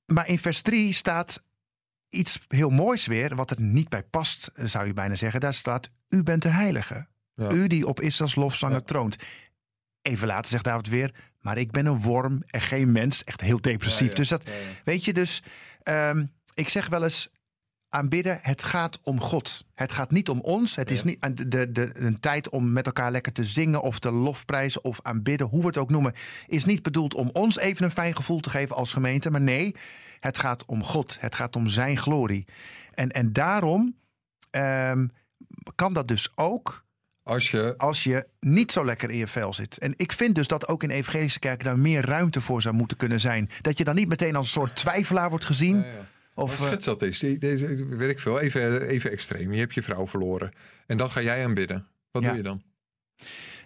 maar 0.06 0.28
in 0.28 0.38
vers 0.38 0.62
3 0.62 0.92
staat 0.92 1.42
iets 2.12 2.38
heel 2.48 2.70
moois 2.70 3.06
weer, 3.06 3.34
wat 3.34 3.50
er 3.50 3.60
niet 3.60 3.88
bij 3.88 4.02
past, 4.02 4.50
zou 4.54 4.86
je 4.86 4.92
bijna 4.92 5.14
zeggen. 5.14 5.40
Daar 5.40 5.54
staat, 5.54 5.90
u 6.08 6.22
bent 6.22 6.42
de 6.42 6.48
heilige. 6.48 7.06
U 7.36 7.66
die 7.66 7.86
op 7.86 8.00
Israëls 8.00 8.34
lofzanger 8.34 8.76
ja. 8.76 8.84
troont. 8.84 9.16
Even 10.02 10.26
later 10.26 10.50
zegt 10.50 10.64
David 10.64 10.88
weer, 10.88 11.14
maar 11.40 11.58
ik 11.58 11.70
ben 11.70 11.86
een 11.86 12.00
worm 12.00 12.42
en 12.46 12.60
geen 12.60 12.92
mens. 12.92 13.24
Echt 13.24 13.40
heel 13.40 13.60
depressief. 13.60 14.12
Dus 14.12 14.28
dat, 14.28 14.50
weet 14.84 15.04
je, 15.04 15.12
dus 15.12 15.42
um, 15.84 16.32
ik 16.54 16.68
zeg 16.68 16.88
wel 16.88 17.02
eens, 17.02 17.30
aanbidden, 17.92 18.38
het 18.42 18.64
gaat 18.64 18.98
om 19.02 19.20
God. 19.20 19.64
Het 19.74 19.92
gaat 19.92 20.10
niet 20.10 20.28
om 20.28 20.40
ons. 20.40 20.76
Het 20.76 20.90
is 20.90 21.04
niet 21.04 21.36
de, 21.36 21.48
de, 21.48 21.72
de, 21.72 21.90
een 21.94 22.20
tijd 22.20 22.48
om 22.48 22.72
met 22.72 22.86
elkaar 22.86 23.10
lekker 23.10 23.32
te 23.32 23.44
zingen 23.44 23.82
of 23.82 23.98
te 23.98 24.12
lofprijzen 24.12 24.84
of 24.84 25.00
aanbidden, 25.02 25.46
hoe 25.46 25.60
we 25.60 25.66
het 25.66 25.78
ook 25.78 25.90
noemen, 25.90 26.14
is 26.46 26.64
niet 26.64 26.82
bedoeld 26.82 27.14
om 27.14 27.30
ons 27.32 27.58
even 27.58 27.84
een 27.84 27.90
fijn 27.90 28.16
gevoel 28.16 28.40
te 28.40 28.50
geven 28.50 28.76
als 28.76 28.92
gemeente. 28.92 29.30
Maar 29.30 29.40
nee, 29.40 29.74
het 30.22 30.38
gaat 30.38 30.64
om 30.64 30.84
God. 30.84 31.16
Het 31.20 31.34
gaat 31.34 31.56
om 31.56 31.68
zijn 31.68 31.96
glorie. 31.96 32.44
En, 32.94 33.10
en 33.10 33.32
daarom 33.32 33.96
um, 34.50 35.10
kan 35.74 35.92
dat 35.92 36.08
dus 36.08 36.32
ook 36.34 36.84
als 37.22 37.50
je... 37.50 37.74
als 37.76 38.04
je 38.04 38.26
niet 38.40 38.72
zo 38.72 38.84
lekker 38.84 39.10
in 39.10 39.16
je 39.16 39.26
vel 39.26 39.54
zit. 39.54 39.78
En 39.78 39.94
ik 39.96 40.12
vind 40.12 40.34
dus 40.34 40.46
dat 40.46 40.68
ook 40.68 40.82
in 40.82 40.90
evangelische 40.90 41.38
kerken 41.38 41.64
daar 41.64 41.78
meer 41.78 42.06
ruimte 42.06 42.40
voor 42.40 42.62
zou 42.62 42.74
moeten 42.74 42.96
kunnen 42.96 43.20
zijn. 43.20 43.50
Dat 43.60 43.78
je 43.78 43.84
dan 43.84 43.94
niet 43.94 44.08
meteen 44.08 44.36
als 44.36 44.46
een 44.46 44.60
soort 44.60 44.76
twijfelaar 44.76 45.30
wordt 45.30 45.44
gezien. 45.44 45.76
Ja, 45.76 45.84
ja. 45.84 46.06
Of, 46.34 46.56
schets 46.56 46.84
dat 46.84 47.02
eens. 47.02 47.18
Deze, 47.18 47.86
weet 47.96 48.10
ik 48.10 48.18
veel. 48.18 48.40
Even, 48.40 48.86
even 48.86 49.10
extreem. 49.10 49.52
Je 49.52 49.60
hebt 49.60 49.74
je 49.74 49.82
vrouw 49.82 50.06
verloren. 50.06 50.52
En 50.86 50.96
dan 50.96 51.10
ga 51.10 51.20
jij 51.22 51.44
aanbidden. 51.44 51.86
Wat 52.10 52.22
doe 52.22 52.36
je 52.36 52.42
dan? 52.42 52.62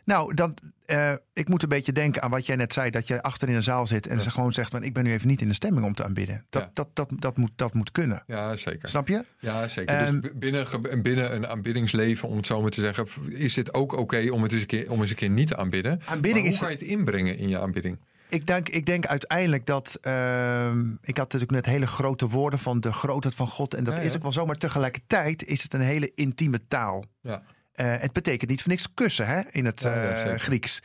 Nou, 0.07 0.35
dan, 0.35 0.55
uh, 0.87 1.13
ik 1.33 1.49
moet 1.49 1.63
een 1.63 1.69
beetje 1.69 1.93
denken 1.93 2.23
aan 2.23 2.31
wat 2.31 2.47
jij 2.47 2.57
net 2.57 2.73
zei. 2.73 2.91
Dat 2.91 3.09
je 3.09 3.23
achter 3.23 3.49
in 3.49 3.55
een 3.55 3.63
zaal 3.63 3.87
zit 3.87 4.07
en 4.07 4.21
ze 4.21 4.31
gewoon 4.31 4.53
zegt: 4.53 4.71
van, 4.71 4.83
Ik 4.83 4.93
ben 4.93 5.05
nu 5.05 5.13
even 5.13 5.29
niet 5.29 5.41
in 5.41 5.49
de 5.49 5.55
stemming 5.55 5.87
om 5.87 5.95
te 5.95 6.05
aanbidden. 6.05 6.45
Dat, 6.51 6.71
dat, 6.73 6.89
dat, 6.93 7.11
dat, 7.19 7.37
moet, 7.37 7.51
dat 7.57 7.75
moet 7.75 7.93
kunnen. 7.93 8.23
Ja, 8.27 8.57
zeker. 8.57 8.89
Snap 8.89 9.09
je? 9.09 9.25
Ja, 9.39 9.69
zeker. 9.69 10.09
Um, 10.09 10.21
dus 10.21 10.31
binnen, 10.35 11.03
binnen 11.03 11.35
een 11.35 11.47
aanbiddingsleven, 11.47 12.29
om 12.29 12.37
het 12.37 12.47
zo 12.47 12.63
maar 12.63 12.71
te 12.71 12.81
zeggen, 12.81 13.07
is 13.29 13.57
het 13.57 13.75
ook 13.75 13.93
oké 13.93 14.01
okay 14.01 14.29
om 14.29 14.43
het 14.43 14.53
eens 14.53 14.61
een 14.61 14.67
keer, 14.67 14.91
om 14.91 15.01
eens 15.01 15.11
een 15.11 15.17
keer 15.17 15.31
niet 15.31 15.47
te 15.47 15.57
aanbidden. 15.57 16.01
Aanbidding 16.05 16.45
hoe 16.45 16.55
is... 16.55 16.61
kan 16.61 16.69
je 16.69 16.75
het 16.75 16.85
inbrengen 16.85 17.39
in 17.39 17.49
je 17.49 17.59
aanbidding? 17.59 17.99
Ik 18.29 18.47
denk, 18.47 18.69
ik 18.69 18.87
denk 18.87 19.07
uiteindelijk 19.07 19.67
dat. 19.67 19.99
Ehm, 20.01 20.91
ik 20.91 21.17
had 21.17 21.33
natuurlijk 21.33 21.51
net 21.51 21.67
hele 21.67 21.87
grote 21.87 22.29
woorden 22.29 22.59
van 22.59 22.81
de 22.81 22.93
grootheid 22.93 23.35
van 23.35 23.49
God. 23.49 23.75
En 23.75 23.85
dat 23.85 23.99
is 23.99 24.15
ook 24.15 24.23
wel 24.23 24.33
zo. 24.33 24.47
Maar 24.47 24.57
tegelijkertijd 24.57 25.45
is 25.45 25.63
het 25.63 25.73
een 25.73 25.81
hele 25.81 26.11
intieme 26.15 26.61
taal. 26.69 27.05
Ja. 27.21 27.43
Uh, 27.76 27.95
het 27.99 28.12
betekent 28.12 28.50
niet 28.50 28.62
voor 28.62 28.71
niks 28.71 28.95
kussen 28.95 29.26
hè, 29.26 29.40
in 29.50 29.64
het 29.64 29.85
uh, 29.85 30.35
Grieks. 30.35 30.80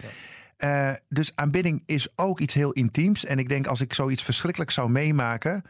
Uh, 0.58 0.94
dus 1.10 1.32
aanbidding 1.36 1.84
is 1.86 2.08
ook 2.16 2.40
iets 2.40 2.54
heel 2.54 2.72
intiems. 2.72 3.26
En 3.26 3.40
ik 3.40 3.50
denk 3.50 3.68
als 3.68 3.82
ik 3.82 3.94
zoiets 3.94 4.24
verschrikkelijk 4.24 4.72
zou 4.72 4.90
meemaken, 4.90 5.64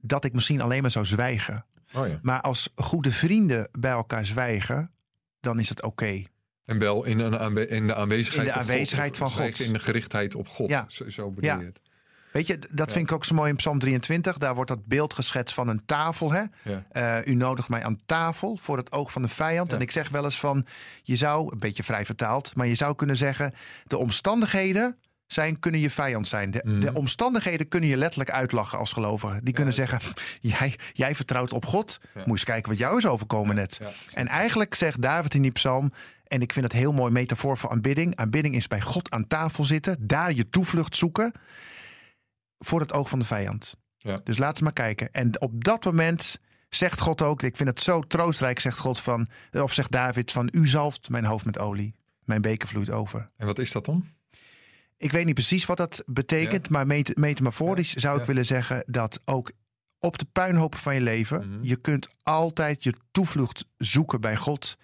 dat 0.00 0.24
ik 0.24 0.32
misschien 0.32 0.60
alleen 0.60 0.82
maar 0.82 0.90
zou 0.90 1.04
zwijgen. 1.04 1.64
Oh 1.94 2.08
ja. 2.08 2.18
Maar 2.22 2.40
als 2.40 2.68
goede 2.74 3.10
vrienden 3.10 3.68
bij 3.78 3.90
elkaar 3.90 4.26
zwijgen, 4.26 4.90
dan 5.40 5.58
is 5.58 5.68
het 5.68 5.82
oké. 5.82 6.22
En 6.64 6.78
wel 6.78 7.04
in, 7.04 7.18
een 7.18 7.68
in 7.68 7.86
de 7.86 7.94
aanwezigheid, 7.94 8.46
in 8.46 8.52
de 8.52 8.58
aanwezigheid 8.58 9.16
van 9.16 9.26
God. 9.26 9.36
Van 9.36 9.46
God. 9.46 9.60
In 9.60 9.72
de 9.72 9.78
gerichtheid 9.78 10.34
op 10.34 10.48
God. 10.48 10.68
Ja. 10.68 10.84
Zo, 10.88 11.10
zo 11.10 11.30
bedoel 11.30 11.58
je 11.58 11.64
het. 11.64 11.80
Weet 12.34 12.46
je, 12.46 12.58
dat 12.70 12.92
vind 12.92 13.10
ik 13.10 13.14
ook 13.14 13.24
zo 13.24 13.34
mooi 13.34 13.50
in 13.50 13.56
Psalm 13.56 13.78
23. 13.78 14.38
Daar 14.38 14.54
wordt 14.54 14.70
dat 14.70 14.86
beeld 14.86 15.14
geschetst 15.14 15.54
van 15.54 15.68
een 15.68 15.82
tafel. 15.86 16.32
Hè? 16.32 16.42
Uh, 16.92 17.26
u 17.26 17.34
nodigt 17.34 17.68
mij 17.68 17.84
aan 17.84 18.00
tafel 18.06 18.58
voor 18.60 18.76
het 18.76 18.92
oog 18.92 19.12
van 19.12 19.22
de 19.22 19.28
vijand. 19.28 19.72
En 19.72 19.80
ik 19.80 19.90
zeg 19.90 20.08
wel 20.08 20.24
eens 20.24 20.38
van, 20.38 20.66
je 21.02 21.16
zou, 21.16 21.52
een 21.52 21.58
beetje 21.58 21.82
vrij 21.82 22.04
vertaald, 22.04 22.54
maar 22.54 22.66
je 22.66 22.74
zou 22.74 22.94
kunnen 22.94 23.16
zeggen, 23.16 23.54
de 23.86 23.98
omstandigheden 23.98 24.96
zijn, 25.26 25.58
kunnen 25.58 25.80
je 25.80 25.90
vijand 25.90 26.28
zijn. 26.28 26.50
De, 26.50 26.60
de 26.64 26.70
mhm. 26.70 26.96
omstandigheden 26.96 27.68
kunnen 27.68 27.88
je 27.88 27.96
letterlijk 27.96 28.30
uitlachen 28.30 28.78
als 28.78 28.92
gelovige. 28.92 29.40
Die 29.42 29.54
kunnen 29.54 29.74
zeggen, 29.74 30.00
jij, 30.40 30.74
jij 30.92 31.14
vertrouwt 31.14 31.52
op 31.52 31.66
God. 31.66 32.00
Moet 32.14 32.28
eens 32.28 32.44
kijken 32.44 32.70
wat 32.70 32.78
jou 32.78 32.98
is 32.98 33.06
overkomen 33.06 33.54
net. 33.54 33.80
En 34.14 34.28
eigenlijk 34.28 34.74
zegt 34.74 35.02
David 35.02 35.34
in 35.34 35.42
die 35.42 35.52
psalm, 35.52 35.92
en 36.26 36.42
ik 36.42 36.52
vind 36.52 36.64
het 36.64 36.74
heel 36.74 36.92
mooi 36.92 37.12
metafoor 37.12 37.58
voor 37.58 37.70
aanbidding. 37.70 38.16
Aanbidding 38.16 38.54
is 38.54 38.66
bij 38.66 38.80
God 38.80 39.10
aan 39.10 39.26
tafel 39.26 39.64
zitten, 39.64 39.96
daar 40.00 40.32
je 40.32 40.48
toevlucht 40.48 40.96
zoeken 40.96 41.32
voor 42.64 42.80
het 42.80 42.92
oog 42.92 43.08
van 43.08 43.18
de 43.18 43.24
vijand. 43.24 43.76
Ja. 43.96 44.20
Dus 44.24 44.38
laat 44.38 44.56
ze 44.56 44.62
maar 44.62 44.72
kijken. 44.72 45.12
En 45.12 45.40
op 45.40 45.64
dat 45.64 45.84
moment 45.84 46.38
zegt 46.68 47.00
God 47.00 47.22
ook, 47.22 47.42
ik 47.42 47.56
vind 47.56 47.68
het 47.68 47.80
zo 47.80 48.00
troostrijk, 48.00 48.60
zegt 48.60 48.78
God 48.78 49.00
van, 49.00 49.28
of 49.52 49.72
zegt 49.72 49.90
David 49.90 50.32
van, 50.32 50.48
u 50.52 50.66
zalft 50.68 51.08
mijn 51.08 51.24
hoofd 51.24 51.44
met 51.44 51.58
olie. 51.58 51.94
Mijn 52.24 52.40
beker 52.40 52.68
vloeit 52.68 52.90
over. 52.90 53.30
En 53.36 53.46
wat 53.46 53.58
is 53.58 53.72
dat 53.72 53.84
dan? 53.84 54.06
Ik 54.96 55.12
weet 55.12 55.24
niet 55.24 55.34
precies 55.34 55.66
wat 55.66 55.76
dat 55.76 56.02
betekent, 56.06 56.70
maar 56.70 56.86
metamorforisch 57.14 57.92
ja. 57.92 58.00
zou 58.00 58.20
ik 58.20 58.26
willen 58.26 58.46
zeggen 58.46 58.84
dat 58.86 59.20
ook 59.24 59.52
op 59.98 60.18
de 60.18 60.24
puinhopen 60.24 60.78
van 60.78 60.94
je 60.94 61.00
leven, 61.00 61.48
mhm. 61.48 61.58
je 61.62 61.76
kunt 61.76 62.08
altijd 62.22 62.82
je 62.82 62.94
toevlucht 63.10 63.66
zoeken 63.76 64.20
bij 64.20 64.36
God. 64.36 64.78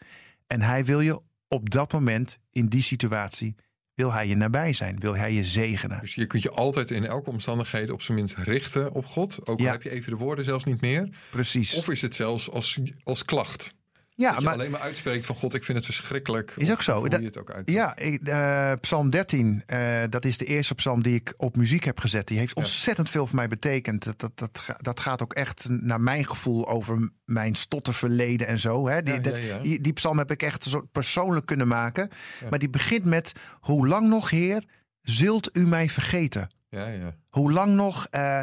En 0.46 0.62
hij 0.62 0.84
wil 0.84 1.00
je 1.00 1.20
op 1.48 1.70
dat 1.70 1.92
moment, 1.92 2.38
in 2.50 2.66
die 2.66 2.82
situatie, 2.82 3.54
wil 4.00 4.12
hij 4.12 4.28
je 4.28 4.36
nabij 4.36 4.72
zijn, 4.72 5.00
wil 5.00 5.16
hij 5.16 5.32
je 5.32 5.44
zegenen. 5.44 6.00
Dus 6.00 6.14
je 6.14 6.26
kunt 6.26 6.42
je 6.42 6.50
altijd 6.50 6.90
in 6.90 7.04
elke 7.04 7.30
omstandigheid 7.30 7.90
op 7.90 8.02
zijn 8.02 8.18
minst 8.18 8.36
richten 8.36 8.92
op 8.92 9.06
God. 9.06 9.48
Ook 9.48 9.60
al 9.60 9.66
heb 9.66 9.82
je 9.82 9.90
even 9.90 10.10
de 10.10 10.18
woorden 10.18 10.44
zelfs 10.44 10.64
niet 10.64 10.80
meer. 10.80 11.08
Precies. 11.30 11.74
Of 11.74 11.88
is 11.88 12.02
het 12.02 12.14
zelfs 12.14 12.50
als, 12.50 12.80
als 13.04 13.24
klacht. 13.24 13.74
Ja, 14.20 14.32
dat 14.32 14.42
je 14.42 14.50
alleen 14.50 14.70
maar 14.70 14.80
uitspreekt 14.80 15.26
van 15.26 15.36
God, 15.36 15.54
ik 15.54 15.64
vind 15.64 15.78
het 15.78 15.86
verschrikkelijk. 15.86 16.52
Is 16.56 16.70
ook 16.70 16.82
zo. 16.82 17.08
Dat, 17.08 17.22
het 17.22 17.38
ook 17.38 17.52
ja, 17.64 17.98
uh, 18.00 18.72
Psalm 18.80 19.10
13, 19.10 19.62
uh, 19.66 20.02
dat 20.10 20.24
is 20.24 20.38
de 20.38 20.44
eerste 20.44 20.74
psalm 20.74 21.02
die 21.02 21.14
ik 21.14 21.34
op 21.36 21.56
muziek 21.56 21.84
heb 21.84 22.00
gezet. 22.00 22.28
Die 22.28 22.38
heeft 22.38 22.54
ontzettend 22.54 23.10
veel 23.10 23.26
voor 23.26 23.36
mij 23.36 23.48
betekend. 23.48 24.04
Dat, 24.04 24.18
dat, 24.18 24.38
dat, 24.38 24.66
dat 24.80 25.00
gaat 25.00 25.22
ook 25.22 25.32
echt 25.32 25.68
naar 25.68 26.00
mijn 26.00 26.26
gevoel 26.28 26.68
over 26.68 27.10
mijn 27.24 27.54
stotterverleden 27.54 28.46
en 28.46 28.58
zo. 28.58 28.88
Hè. 28.88 29.02
Die, 29.02 29.40
ja, 29.40 29.58
die, 29.58 29.80
die, 29.80 29.92
psalm 29.92 30.18
heb 30.18 30.30
ik 30.30 30.42
echt 30.42 30.64
zo 30.64 30.88
persoonlijk 30.92 31.46
kunnen 31.46 31.68
maken. 31.68 32.10
Maar 32.50 32.58
die 32.58 32.70
begint 32.70 33.04
met, 33.04 33.32
hoe 33.60 33.86
lang 33.86 34.08
nog 34.08 34.30
Heer, 34.30 34.64
zult 35.02 35.56
u 35.56 35.66
mij 35.66 35.88
vergeten? 35.88 36.48
Ja, 36.68 36.86
ja. 36.86 37.16
Hoe 37.28 37.52
lang 37.52 37.74
nog... 37.74 38.06
Uh, 38.10 38.40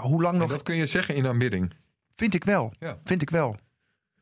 hoe 0.00 0.22
lang 0.22 0.38
nog... 0.38 0.50
dat 0.50 0.62
kun 0.62 0.76
je 0.76 0.86
zeggen 0.86 1.14
in 1.14 1.26
aanbidding. 1.26 1.72
Vind 2.16 2.34
ik 2.34 2.44
wel. 2.44 2.72
Vind 3.04 3.22
ik 3.22 3.30
wel 3.30 3.56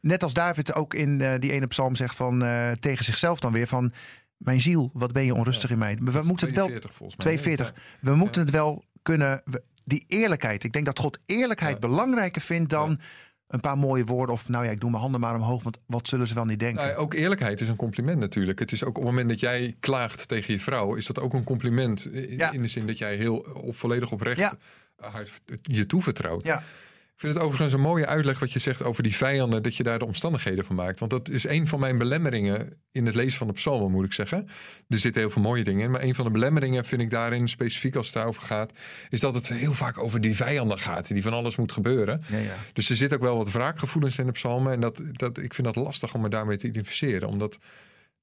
net 0.05 0.23
als 0.23 0.33
David 0.33 0.75
ook 0.75 0.95
in 0.95 1.21
uh, 1.21 1.35
die 1.39 1.53
ene 1.53 1.67
psalm 1.67 1.97
zegt 1.97 2.17
van 2.17 2.43
uh, 2.43 2.71
tegen 2.71 3.05
zichzelf 3.05 3.41
dan 3.41 3.53
weer 3.53 3.67
van 3.67 3.93
mijn 4.37 4.61
ziel, 4.61 4.91
wat 4.93 5.13
ben 5.13 5.25
je 5.25 5.35
onrustig 5.35 5.71
in 5.71 5.79
mij. 5.79 5.99
we 6.01 6.23
moeten 6.23 6.47
het 6.47 6.57
wel 6.57 6.71
42. 7.17 7.75
We 8.01 8.15
moeten 8.15 8.43
het 8.43 8.51
wel 8.51 8.85
kunnen 9.03 9.43
die 9.85 10.05
eerlijkheid. 10.09 10.65
Ik 10.65 10.73
denk 10.73 10.85
dat 10.85 10.99
God 10.99 11.19
eerlijkheid 11.25 11.81
belangrijker 11.81 12.43
vindt 12.43 12.71
dan 12.71 13.01
een 13.47 13.61
paar 13.61 13.79
mooie 13.79 14.05
woorden 14.05 14.35
of 14.35 14.49
nou 14.49 14.65
ja, 14.65 14.71
ik 14.71 14.81
doe 14.81 14.91
mijn 14.91 15.03
handen 15.03 15.21
maar 15.21 15.35
omhoog, 15.35 15.63
want 15.63 15.79
wat 15.87 16.09
zullen 16.09 16.29
ze 16.29 16.35
wel 16.35 16.45
niet 16.45 16.59
denken? 16.59 16.85
Nou, 16.85 16.97
ook 16.97 17.15
eerlijkheid 17.15 17.61
is 17.61 17.69
een 17.69 17.77
compliment 17.77 18.19
natuurlijk. 18.19 18.59
Het 18.59 18.73
is 18.73 18.83
ook 18.83 18.89
op 18.89 19.03
het 19.03 19.05
moment 19.05 19.29
dat 19.29 19.41
jij 19.41 19.77
klaagt 19.81 20.29
tegen 20.29 20.53
je 20.53 20.61
vrouw, 20.61 20.95
is 20.95 21.07
dat 21.07 21.21
ook 21.21 21.33
een 21.33 21.45
compliment 21.45 22.07
in, 22.53 22.63
de 22.63 22.69
zin 22.69 22.87
dat 22.87 22.99
jij 22.99 23.17
heel 23.17 23.37
of 23.37 23.77
volledig 23.77 24.13
oprecht 24.13 24.57
je 25.63 25.87
toevertrouwt. 25.87 26.47
Ja. 26.47 26.63
Ik 27.15 27.21
vind 27.21 27.35
het 27.35 27.43
overigens 27.43 27.73
een 27.73 27.81
mooie 27.81 28.07
uitleg 28.07 28.39
wat 28.39 28.53
je 28.53 28.59
zegt 28.59 28.83
over 28.83 29.03
die 29.03 29.17
vijanden, 29.17 29.63
dat 29.63 29.77
je 29.77 29.83
daar 29.83 29.99
de 29.99 30.05
omstandigheden 30.05 30.65
van 30.65 30.77
maakt. 30.77 30.99
Want 30.99 31.11
dat 31.11 31.29
is 31.29 31.47
een 31.47 31.67
van 31.67 31.81
mijn 31.81 31.99
belemmeringen 31.99 32.81
in 32.91 33.07
het 33.07 33.15
lezen 33.15 33.39
van 33.39 33.47
de 33.47 33.53
psalmen, 33.53 33.91
moet 33.91 34.05
ik 34.05 34.13
zeggen. 34.13 34.49
Er 34.89 34.99
zitten 34.99 35.21
heel 35.21 35.31
veel 35.31 35.43
mooie 35.43 35.65
dingen 35.65 35.85
in, 35.85 35.91
maar 35.91 36.03
een 36.03 36.15
van 36.15 36.25
de 36.25 36.31
belemmeringen 36.31 36.85
vind 36.85 37.03
ik 37.03 37.11
daarin, 37.11 37.49
specifiek 37.49 37.97
als 37.97 38.07
het 38.07 38.15
daarover 38.15 38.43
gaat, 38.43 38.73
is 39.09 39.21
dat 39.21 39.35
het 39.35 39.49
heel 39.49 39.75
vaak 39.75 39.99
over 39.99 40.21
die 40.21 40.37
vijanden 40.37 40.79
gaat, 40.79 41.09
die 41.09 41.23
van 41.23 41.33
alles 41.33 41.57
moet 41.57 41.73
gebeuren. 41.73 42.23
Ja, 42.29 42.39
ja. 42.39 42.55
Dus 42.73 42.91
er 42.91 42.97
zit 42.97 43.15
ook 43.15 43.23
wel 43.23 43.37
wat 43.37 43.53
wraakgevoelens 43.53 44.19
in 44.19 44.27
de 44.27 44.33
psalmen 44.33 44.73
en 44.73 44.81
dat, 44.81 45.01
dat, 45.13 45.39
ik 45.39 45.55
vind 45.55 45.67
dat 45.75 45.85
lastig 45.85 46.15
om 46.15 46.21
me 46.21 46.29
daarmee 46.29 46.57
te 46.57 46.67
identificeren, 46.67 47.29
omdat 47.29 47.59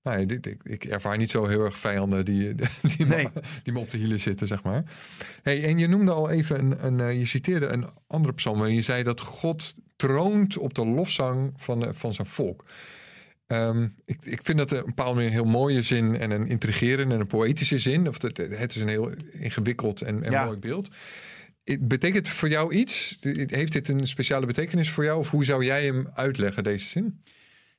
Nee, 0.03 0.25
ik, 0.25 0.63
ik, 0.63 0.85
ervaar 0.85 1.17
niet 1.17 1.29
zo 1.29 1.47
heel 1.47 1.63
erg 1.63 1.77
vijanden 1.77 2.25
die, 2.25 2.55
die, 2.97 3.05
me, 3.05 3.31
die 3.63 3.73
me 3.73 3.79
op 3.79 3.91
de 3.91 3.97
hielen 3.97 4.19
zitten, 4.19 4.47
zeg 4.47 4.63
maar. 4.63 4.83
Hey, 5.41 5.63
en 5.63 5.77
je 5.77 5.87
noemde 5.87 6.11
al 6.11 6.29
even, 6.29 6.59
een, 6.59 6.85
een, 6.85 6.99
eh, 6.99 7.19
je 7.19 7.25
citeerde 7.25 7.67
een 7.67 7.85
andere 8.07 8.33
psalm 8.33 8.57
waarin 8.57 8.75
je 8.75 8.81
zei 8.81 9.03
dat 9.03 9.21
God 9.21 9.73
troont 9.95 10.57
op 10.57 10.73
de 10.73 10.85
lofzang 10.85 11.53
van, 11.55 11.85
eh, 11.85 11.93
van 11.93 12.13
zijn 12.13 12.27
volk. 12.27 12.65
Ehm, 13.47 13.87
ik, 14.05 14.25
ik 14.25 14.39
vind 14.43 14.57
dat 14.57 14.71
een 14.71 14.85
bepaalde 14.85 15.13
manier 15.13 15.27
een 15.27 15.35
heel 15.35 15.51
mooie 15.51 15.83
zin 15.83 16.17
en 16.17 16.31
een 16.31 16.47
intrigerende 16.47 17.13
en 17.13 17.19
een 17.19 17.27
poëtische 17.27 17.79
zin. 17.79 18.07
Of 18.07 18.21
het, 18.21 18.37
het 18.37 18.75
is 18.75 18.81
een 18.81 18.87
heel 18.87 19.11
ingewikkeld 19.31 20.01
en, 20.01 20.23
en 20.23 20.45
mooi 20.45 20.57
beeld. 20.57 20.89
Betekent 21.79 22.27
het 22.27 22.35
voor 22.35 22.49
jou 22.49 22.73
iets? 22.73 23.17
Heeft 23.45 23.71
dit 23.71 23.87
een 23.87 24.07
speciale 24.07 24.45
betekenis 24.45 24.89
voor 24.89 25.03
jou? 25.03 25.19
Of 25.19 25.29
hoe 25.29 25.45
zou 25.45 25.65
jij 25.65 25.85
hem 25.85 26.09
uitleggen, 26.13 26.63
deze 26.63 26.87
zin? 26.87 27.19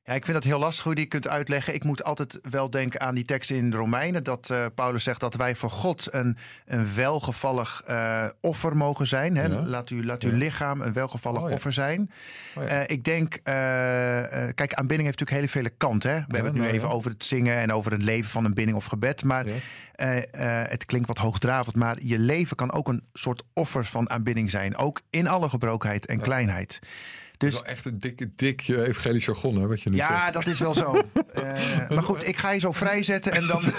Ja, 0.04 0.12
ik 0.12 0.24
vind 0.24 0.36
dat 0.36 0.46
heel 0.46 0.58
lastig 0.58 0.84
hoe 0.84 0.92
je 0.92 0.98
die 0.98 1.08
kunt 1.08 1.28
uitleggen. 1.28 1.74
Ik 1.74 1.84
moet 1.84 2.04
altijd 2.04 2.38
wel 2.50 2.70
denken 2.70 3.00
aan 3.00 3.14
die 3.14 3.24
tekst 3.24 3.50
in 3.50 3.70
de 3.70 3.76
Romeinen. 3.76 4.24
Dat 4.24 4.48
uh, 4.52 4.66
Paulus 4.74 5.04
zegt 5.04 5.20
dat 5.20 5.34
wij 5.34 5.54
voor 5.54 5.70
God 5.70 6.08
een, 6.10 6.36
een 6.66 6.94
welgevallig 6.94 7.82
uh, 7.88 8.24
offer 8.40 8.76
mogen 8.76 9.06
zijn. 9.06 9.36
Hè? 9.36 9.48
Laat, 9.48 9.90
u, 9.90 10.04
laat 10.04 10.22
uw 10.22 10.36
lichaam 10.36 10.80
een 10.80 10.92
welgevallig 10.92 11.42
oh, 11.42 11.50
offer 11.50 11.72
zijn. 11.72 12.10
Oh, 12.54 12.64
uh, 12.64 12.80
ik 12.86 13.04
denk, 13.04 13.40
kijk, 14.54 14.74
aanbidding 14.74 15.08
heeft 15.08 15.20
natuurlijk 15.20 15.30
hele 15.30 15.48
vele 15.48 15.70
kanten. 15.76 16.10
Hè? 16.10 16.16
We 16.16 16.34
hebben 16.34 16.44
het 16.44 16.54
nu 16.54 16.60
nou 16.60 16.72
even 16.72 16.90
over 16.90 17.10
het 17.10 17.24
zingen 17.24 17.56
en 17.56 17.72
over 17.72 17.92
het 17.92 18.02
leven 18.02 18.30
van 18.30 18.44
een 18.44 18.54
bidding 18.54 18.76
of 18.76 18.84
gebed. 18.84 19.24
Maar 19.24 19.46
het 20.66 20.84
klinkt 20.84 21.08
wat 21.08 21.18
hoogdravend. 21.18 21.76
Maar 21.76 21.96
je 22.00 22.18
leven 22.18 22.56
kan 22.56 22.72
ook 22.72 22.88
een 22.88 23.04
soort 23.12 23.42
offer 23.52 23.84
van 23.84 24.10
aanbidding 24.10 24.50
zijn. 24.50 24.76
Ook 24.76 25.00
in 25.10 25.26
alle 25.26 25.48
gebrokenheid 25.48 26.06
en 26.06 26.20
kleinheid. 26.20 26.78
Dus, 27.42 27.52
wel 27.52 27.64
echt 27.64 27.85
een 27.85 27.98
dik, 27.98 28.26
dik 28.37 28.68
evangelisch 28.68 29.24
jargon, 29.24 29.61
hè, 29.61 29.66
wat 29.66 29.83
je 29.83 29.90
nu 29.90 29.96
ja, 29.96 30.07
zegt. 30.07 30.20
Ja, 30.20 30.31
dat 30.31 30.46
is 30.46 30.59
wel 30.59 30.74
zo. 30.74 30.94
uh, 30.94 31.02
maar 31.94 32.02
goed, 32.02 32.28
ik 32.28 32.37
ga 32.37 32.50
je 32.50 32.61
zo 32.61 32.72
vrijzetten 32.72 33.33
en 33.33 33.46
dan... 33.46 33.62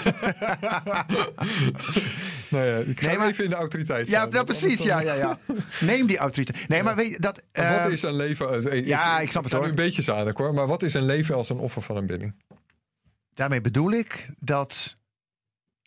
nou 2.48 2.64
ja, 2.66 2.76
ik 2.76 3.00
ga 3.00 3.06
nee, 3.06 3.16
maar... 3.16 3.28
even 3.28 3.44
in 3.44 3.50
de 3.50 3.56
autoriteit 3.56 4.08
Ja, 4.08 4.26
dat 4.26 4.44
precies. 4.44 4.82
Ja, 4.82 5.00
ja, 5.00 5.14
ja. 5.14 5.38
Neem 5.80 6.06
die 6.06 6.18
autoriteit. 6.18 6.68
Nee, 6.68 6.82
maar 6.82 6.96
weet 6.96 7.10
je 7.10 7.20
dat... 7.20 7.42
Uh, 7.52 7.82
wat 7.82 7.92
is 7.92 8.02
een 8.02 8.16
leven... 8.16 8.76
Ik, 8.76 8.86
ja, 8.86 9.20
ik 9.20 9.30
snap 9.30 9.44
het 9.44 9.52
hoor. 9.52 9.62
nu 9.62 9.68
een 9.68 9.74
beetje 9.74 10.02
zadig 10.02 10.36
hoor. 10.36 10.54
Maar 10.54 10.66
wat 10.66 10.82
is 10.82 10.94
een 10.94 11.04
leven 11.04 11.34
als 11.34 11.48
een 11.48 11.58
offer 11.58 11.82
van 11.82 11.96
een 11.96 12.06
bidding? 12.06 12.34
Daarmee 13.34 13.60
bedoel 13.60 13.92
ik 13.92 14.28
dat 14.38 14.94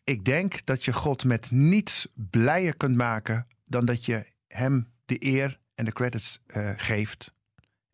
ik 0.04 0.26
denk 0.26 0.66
dat 0.66 0.86
je 0.86 0.94
God 0.94 1.24
met 1.24 1.52
niets 1.52 2.08
blijer 2.14 2.76
kunt 2.76 2.96
maken 2.96 3.48
dan 3.64 3.86
dat 3.86 4.06
je 4.06 4.26
hem 4.48 4.88
de 5.06 5.26
eer 5.26 5.60
en 5.76 5.86
de 5.86 5.92
credits 5.92 6.40
uh, 6.56 6.72
geeft 6.76 7.36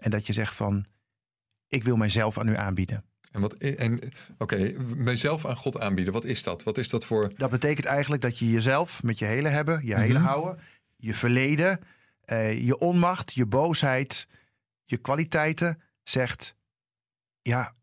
en 0.04 0.12
dat 0.12 0.28
je 0.28 0.34
zegt 0.34 0.56
van, 0.56 0.86
ik 1.68 1.84
wil 1.84 1.96
mijzelf 1.96 2.38
aan 2.38 2.48
u 2.48 2.58
aanbieden. 2.58 3.04
En 3.32 3.42
wat, 3.42 3.54
en 3.54 4.00
oké, 4.38 4.74
mijzelf 4.96 5.46
aan 5.46 5.56
God 5.56 5.80
aanbieden, 5.80 6.14
wat 6.14 6.26
is 6.26 6.44
dat? 6.44 6.64
Wat 6.64 6.78
is 6.78 6.90
dat 6.90 7.06
voor. 7.06 7.32
Dat 7.36 7.50
betekent 7.50 7.86
eigenlijk 7.86 8.22
dat 8.22 8.40
je 8.40 8.52
jezelf 8.52 9.04
met 9.04 9.20
je 9.20 9.26
hele 9.26 9.48
hebben, 9.48 9.86
je 9.86 9.98
hele 9.98 10.20
mhm. 10.20 10.28
houden, 10.28 10.60
je 10.96 11.14
verleden, 11.14 11.80
uh, 12.26 12.66
je 12.66 12.78
onmacht, 12.78 13.34
je 13.34 13.46
boosheid, 13.46 14.28
je 14.86 14.98
kwaliteiten 14.98 15.82
zegt: 16.04 16.56
Ja, 17.42 17.74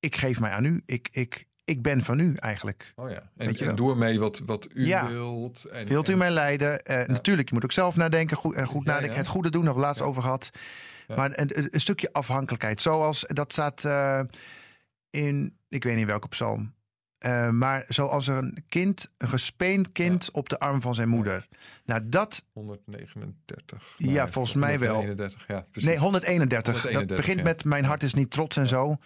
ik 0.00 0.16
geef 0.16 0.40
mij 0.40 0.50
aan 0.50 0.64
u. 0.64 0.82
Ik, 0.86 1.08
ik, 1.12 1.46
ik 1.64 1.82
ben 1.82 2.02
van 2.02 2.18
u 2.18 2.34
eigenlijk. 2.34 2.92
Oh 2.96 3.10
ja. 3.10 3.30
En, 3.36 3.56
en 3.56 3.74
doe 3.74 3.90
ermee 3.90 4.18
wat, 4.18 4.42
wat 4.46 4.68
u 4.74 4.86
wilt. 5.08 5.64
En, 5.64 5.86
wilt 5.86 6.08
u 6.08 6.16
mij 6.16 6.30
leiden? 6.30 6.80
Uh, 6.84 7.06
Natuurlijk, 7.06 7.48
je 7.48 7.54
moet 7.54 7.64
ook 7.64 7.72
zelf 7.72 7.96
nadenken, 7.96 8.36
goed, 8.36 8.56
uh, 8.56 8.66
goed 8.66 8.84
nadenken. 8.84 9.16
Het 9.16 9.26
goede 9.26 9.50
doen, 9.50 9.64
daar 9.64 9.74
hebben 9.74 9.88
we 9.88 9.88
laatst 9.88 10.08
over 10.08 10.22
gehad. 10.22 10.50
Maar 11.16 11.38
een, 11.38 11.74
een, 11.74 11.80
stukje 11.80 12.12
afhankelijkheid. 12.12 12.82
Zoals 12.82 13.24
dat 13.26 13.52
staat 13.52 13.84
uh, 13.84 14.20
in, 15.10 15.56
ik 15.68 15.84
weet 15.84 15.96
niet 15.96 16.06
welke 16.06 16.28
psalm. 16.28 16.74
Uh, 17.26 17.48
maar 17.48 17.84
zoals 17.88 18.26
een 18.26 18.64
kind, 18.68 19.10
een 19.18 19.28
gespeend 19.28 19.92
kind 19.92 20.30
op 20.30 20.48
de 20.48 20.58
arm 20.58 20.80
van 20.80 20.94
zijn 20.94 21.08
moeder. 21.08 21.48
Nou, 21.84 22.00
dat. 22.04 22.44
139. 22.52 23.94
Ja, 23.96 24.28
volgens 24.28 24.54
mij 24.54 24.78
wel. 24.78 24.94
131, 24.94 25.46
ja. 25.48 25.66
Nee, 25.72 25.98
131. 25.98 26.82
131 26.82 27.06
dat 27.08 27.16
begint 27.16 27.42
met 27.42 27.64
Mijn 27.64 27.84
hart 27.84 28.02
is 28.02 28.14
niet 28.14 28.30
trots 28.30 28.56
en 28.56 28.66
zo. 28.66 28.98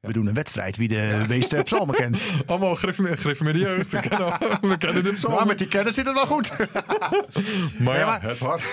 We 0.00 0.12
doen 0.12 0.26
een 0.26 0.34
wedstrijd 0.34 0.76
wie 0.76 0.88
de 0.88 1.24
meeste 1.28 1.62
psalmen 1.62 1.94
kent. 1.94 2.26
Allemaal 2.46 2.74
griffen 2.74 3.04
met 3.04 3.52
de 3.52 3.58
jeugd. 3.58 3.92
We 3.92 4.00
kennen, 4.00 4.38
we 4.70 4.78
kennen 4.78 5.02
de 5.02 5.12
psalmen. 5.12 5.38
Maar 5.38 5.46
met 5.46 5.58
die 5.58 5.68
kennis 5.68 5.94
zit 5.94 6.06
het 6.06 6.14
wel 6.14 6.26
goed. 6.26 6.50
maar 7.84 7.98
ja, 7.98 8.20
het 8.20 8.38
hart. 8.38 8.64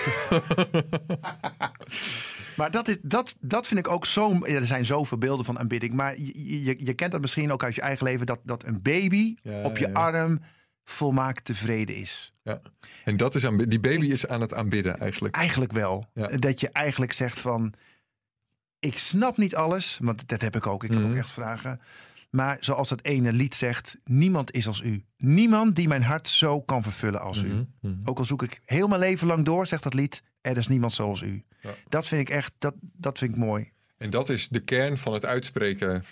Maar 2.62 2.70
dat, 2.70 2.88
is, 2.88 2.96
dat, 3.02 3.34
dat 3.40 3.66
vind 3.66 3.80
ik 3.80 3.88
ook 3.88 4.06
zo. 4.06 4.44
er 4.44 4.66
zijn 4.66 4.84
zoveel 4.84 5.18
beelden 5.18 5.44
van 5.44 5.58
aanbidding. 5.58 5.92
Maar 5.94 6.18
je, 6.18 6.62
je, 6.64 6.84
je, 6.84 6.94
kent 6.94 7.12
dat 7.12 7.20
misschien 7.20 7.52
ook 7.52 7.64
uit 7.64 7.74
je 7.74 7.80
eigen 7.80 8.06
leven. 8.06 8.26
Dat, 8.26 8.40
dat 8.44 8.64
een 8.64 8.82
baby 8.82 9.34
op 9.62 9.78
je 9.78 9.94
arm 9.94 10.40
volmaakt 10.84 11.44
tevreden 11.44 11.96
is. 11.96 12.32
Ja. 12.42 12.60
En 13.04 13.16
dat 13.16 13.34
is 13.34 13.46
aan, 13.46 13.56
die 13.56 13.80
baby 13.80 14.06
is 14.06 14.26
aan 14.26 14.40
het 14.40 14.54
aanbidden 14.54 14.98
eigenlijk. 14.98 15.34
Eigenlijk 15.34 15.72
wel. 15.72 16.06
Dat 16.36 16.60
je 16.60 16.68
eigenlijk 16.68 17.12
zegt 17.12 17.40
van. 17.40 17.72
Ik 18.78 18.98
snap 18.98 19.36
niet 19.36 19.54
alles, 19.54 19.98
want 20.02 20.28
dat 20.28 20.40
heb 20.40 20.56
ik 20.56 20.66
ook. 20.66 20.84
Ik 20.84 20.90
heb 20.90 21.02
ook 21.02 21.08
mhm. 21.08 21.16
echt 21.18 21.30
vragen. 21.30 21.80
Maar 22.30 22.56
zoals 22.60 22.88
dat 22.88 23.02
ene 23.02 23.32
lied 23.32 23.54
zegt, 23.54 23.96
niemand 24.04 24.52
is 24.52 24.66
als 24.66 24.80
u. 24.80 25.04
Niemand 25.16 25.76
die 25.76 25.88
mijn 25.88 26.02
hart 26.02 26.28
zo 26.28 26.60
kan 26.60 26.82
vervullen 26.82 27.20
als 27.20 27.42
u. 27.42 27.48
Mhm, 27.48 27.64
mhm. 27.80 27.94
Ook 28.04 28.18
al 28.18 28.24
zoek 28.24 28.42
ik 28.42 28.60
heel 28.64 28.88
mijn 28.88 29.00
leven 29.00 29.26
lang 29.26 29.44
door, 29.44 29.66
zegt 29.66 29.82
dat 29.82 29.94
lied, 29.94 30.22
er 30.42 30.56
is 30.56 30.68
niemand 30.68 30.92
zoals 30.92 31.20
u. 31.20 31.42
Ja. 31.60 31.74
Dat 31.88 32.06
vind 32.06 32.20
ik 32.20 32.30
echt, 32.30 32.52
dat, 32.58 32.74
dat 32.80 33.18
vind 33.18 33.30
ik 33.30 33.36
mooi. 33.36 33.70
En 33.98 34.10
dat 34.10 34.28
is 34.28 34.48
de 34.48 34.60
kern 34.60 34.98
van 34.98 35.12
het 35.12 35.24
uitspreken. 35.24 36.04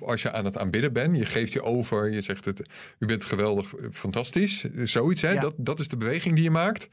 Als 0.00 0.22
je 0.22 0.32
aan 0.32 0.44
het 0.44 0.58
aanbidden 0.58 0.92
bent, 0.92 1.16
je 1.16 1.26
geeft 1.26 1.52
je 1.52 1.62
over, 1.62 2.10
je 2.10 2.20
zegt 2.20 2.44
het, 2.44 2.62
u 2.98 3.06
bent 3.06 3.24
geweldig, 3.24 3.74
fantastisch, 3.92 4.64
zoiets. 4.82 5.22
Hè? 5.22 5.34
Dat, 5.34 5.54
dat 5.56 5.80
is 5.80 5.88
de 5.88 5.96
beweging 5.96 6.34
die 6.34 6.44
je 6.44 6.50
maakt. 6.50 6.88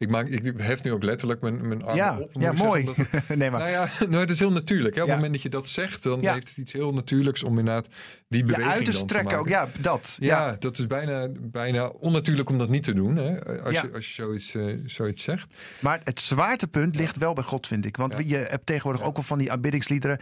Ik, 0.00 0.08
maak, 0.08 0.28
ik 0.28 0.54
hef 0.56 0.82
nu 0.82 0.92
ook 0.92 1.02
letterlijk 1.02 1.40
mijn, 1.40 1.68
mijn 1.68 1.82
armen 1.82 1.96
ja, 1.96 2.18
op. 2.18 2.30
Ja, 2.32 2.52
mooi. 2.52 2.84
nee, 3.28 3.50
maar. 3.50 3.60
Nou 3.60 3.70
ja, 3.70 3.88
nou, 4.08 4.16
het 4.16 4.30
is 4.30 4.38
heel 4.38 4.52
natuurlijk. 4.52 4.94
Hè? 4.94 5.02
Op 5.02 5.06
het 5.06 5.16
moment 5.16 5.34
dat 5.34 5.42
je 5.42 5.48
dat 5.48 5.68
zegt, 5.68 6.02
dan 6.02 6.26
heeft 6.26 6.48
het 6.48 6.56
iets 6.56 6.72
heel 6.72 6.92
natuurlijks 6.92 7.42
om 7.42 7.58
inderdaad 7.58 7.88
die 8.28 8.44
beweging 8.44 8.72
uit 8.72 8.84
te 8.84 8.92
strekken. 8.92 9.38
Ook, 9.38 9.48
ja, 9.48 9.68
dat. 9.78 10.16
Ja, 10.20 10.56
dat 10.58 10.78
is 10.78 10.86
bijna, 10.86 11.28
bijna 11.40 11.86
onnatuurlijk 11.86 12.48
om 12.50 12.58
dat 12.58 12.68
niet 12.68 12.82
te 12.82 12.92
doen. 12.92 13.16
Hè? 13.16 13.62
Als, 13.62 13.80
je, 13.80 13.90
als 13.92 14.06
je 14.06 14.12
zoiets, 14.12 14.54
uh, 14.54 14.74
zoiets 14.86 15.22
zegt. 15.22 15.54
Maar 15.80 16.00
het 16.04 16.20
zwaartepunt 16.20 16.96
ligt 16.96 17.16
wel 17.16 17.32
bij 17.32 17.44
God, 17.44 17.66
vind 17.66 17.84
ik. 17.84 17.96
Want 17.96 18.14
je 18.26 18.36
hebt 18.36 18.66
tegenwoordig 18.66 19.02
ook 19.02 19.14
wel 19.14 19.24
van 19.24 19.38
die 19.38 19.52
aanbiddingsliederen 19.52 20.18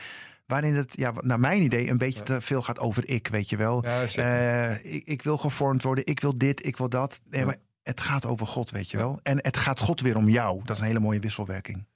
waarin 0.47 0.75
het, 0.75 0.95
ja, 0.97 1.12
naar 1.21 1.41
mijn 1.41 1.62
idee, 1.62 1.91
een 1.91 1.99
beetje 1.99 2.23
te 2.23 2.41
veel 2.41 2.62
gaat 2.62 2.79
over 2.79 3.09
ik, 3.09 3.29
weet 3.29 3.51
je 3.51 3.57
wel. 3.57 3.85
Uh, 4.19 4.85
ik, 4.85 5.07
ik, 5.07 5.23
wil 5.23 5.38
gevormd 5.38 5.83
worden, 5.83 6.07
ik 6.07 6.21
wil 6.21 6.38
dit, 6.38 6.67
ik 6.67 6.77
wil 6.77 6.88
dat. 6.88 7.21
Nee, 7.31 7.45
maar 7.45 7.57
het 7.88 8.01
gaat 8.01 8.27
over 8.27 8.46
God, 8.46 8.70
weet 8.70 8.90
je 8.90 8.96
wel. 8.96 9.20
En 9.22 9.38
het 9.42 9.57
gaat 9.57 9.81
God 9.81 10.01
weer 10.01 10.16
om 10.16 10.29
jou. 10.29 10.61
Dat 10.64 10.77
is 10.77 10.83
een 10.83 10.88
hele 10.88 11.01
mooie 11.01 11.20
wisselwerking. 11.20 11.87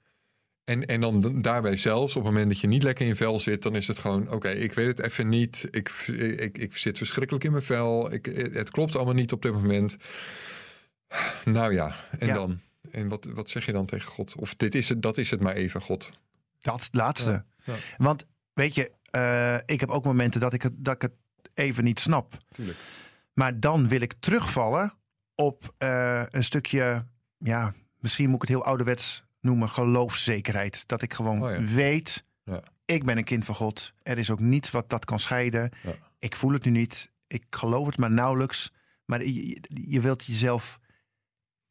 En, 0.63 0.85
en 0.85 1.01
dan 1.01 1.41
daarbij 1.41 1.77
zelfs, 1.77 2.15
op 2.15 2.23
het 2.23 2.31
moment 2.31 2.51
dat 2.51 2.59
je 2.59 2.67
niet 2.67 2.83
lekker 2.83 3.03
in 3.03 3.11
je 3.11 3.15
vel 3.15 3.39
zit, 3.39 3.61
dan 3.61 3.75
is 3.75 3.87
het 3.87 3.99
gewoon: 3.99 4.31
oké, 4.31 4.49
ik 4.49 4.73
weet 4.73 4.87
het 4.87 4.99
even 4.99 5.29
niet. 5.29 5.67
Ik, 5.71 5.89
ik, 6.37 6.57
ik 6.57 6.77
zit 6.77 6.97
verschrikkelijk 6.97 7.45
in 7.45 7.51
mijn 7.51 7.63
vel. 7.63 8.13
Ik, 8.13 8.25
het 8.53 8.71
klopt 8.71 8.95
allemaal 8.95 9.13
niet 9.13 9.31
op 9.31 9.41
dit 9.41 9.53
moment. 9.53 9.97
Nou 11.45 11.73
ja, 11.73 11.95
en 12.19 12.33
dan? 12.33 12.59
En 12.91 13.07
wat, 13.07 13.25
wat 13.25 13.49
zeg 13.49 13.65
je 13.65 13.71
dan 13.71 13.85
tegen 13.85 14.07
God? 14.07 14.35
Of 14.35 14.55
dit 14.55 14.75
is 14.75 14.89
het, 14.89 15.01
dat 15.01 15.17
is 15.17 15.31
het 15.31 15.39
maar 15.39 15.53
even, 15.53 15.81
God. 15.81 16.11
Dat 16.61 16.79
is 16.79 16.85
het 16.85 16.95
laatste. 16.95 17.43
Ja, 17.63 17.75
Want 17.97 18.25
weet 18.53 18.75
je, 18.75 18.91
uh, 19.15 19.57
ik 19.65 19.79
heb 19.79 19.89
ook 19.89 20.03
momenten 20.03 20.39
dat 20.39 20.53
ik, 20.53 20.61
het, 20.61 20.73
dat 20.75 20.95
ik 20.95 21.01
het 21.01 21.13
even 21.53 21.83
niet 21.83 21.99
snap. 21.99 22.37
Tuurlijk. 22.51 22.77
Maar 23.33 23.59
dan 23.59 23.87
wil 23.87 24.01
ik 24.01 24.13
terugvallen 24.19 24.93
op 25.45 25.73
uh, 25.79 26.23
een 26.29 26.43
stukje, 26.43 27.05
ja, 27.37 27.73
misschien 27.99 28.25
moet 28.25 28.35
ik 28.35 28.41
het 28.41 28.49
heel 28.49 28.65
ouderwets 28.65 29.23
noemen, 29.39 29.69
geloofszekerheid. 29.69 30.87
Dat 30.87 31.01
ik 31.01 31.13
gewoon 31.13 31.43
oh 31.43 31.57
weet, 31.57 32.25
ja. 32.43 32.63
ik 32.85 33.03
ben 33.03 33.17
een 33.17 33.23
kind 33.23 33.45
van 33.45 33.55
God. 33.55 33.93
Er 34.01 34.17
is 34.17 34.29
ook 34.29 34.39
niets 34.39 34.71
wat 34.71 34.89
dat 34.89 35.05
kan 35.05 35.19
scheiden. 35.19 35.71
Ja. 35.83 35.93
Ik 36.17 36.35
voel 36.35 36.51
het 36.51 36.65
nu 36.65 36.71
niet. 36.71 37.11
Ik 37.27 37.45
geloof 37.49 37.85
het 37.85 37.97
maar 37.97 38.11
nauwelijks. 38.11 38.73
Maar 39.05 39.23
je, 39.23 39.61
je 39.67 40.01
wilt 40.01 40.25
jezelf 40.25 40.79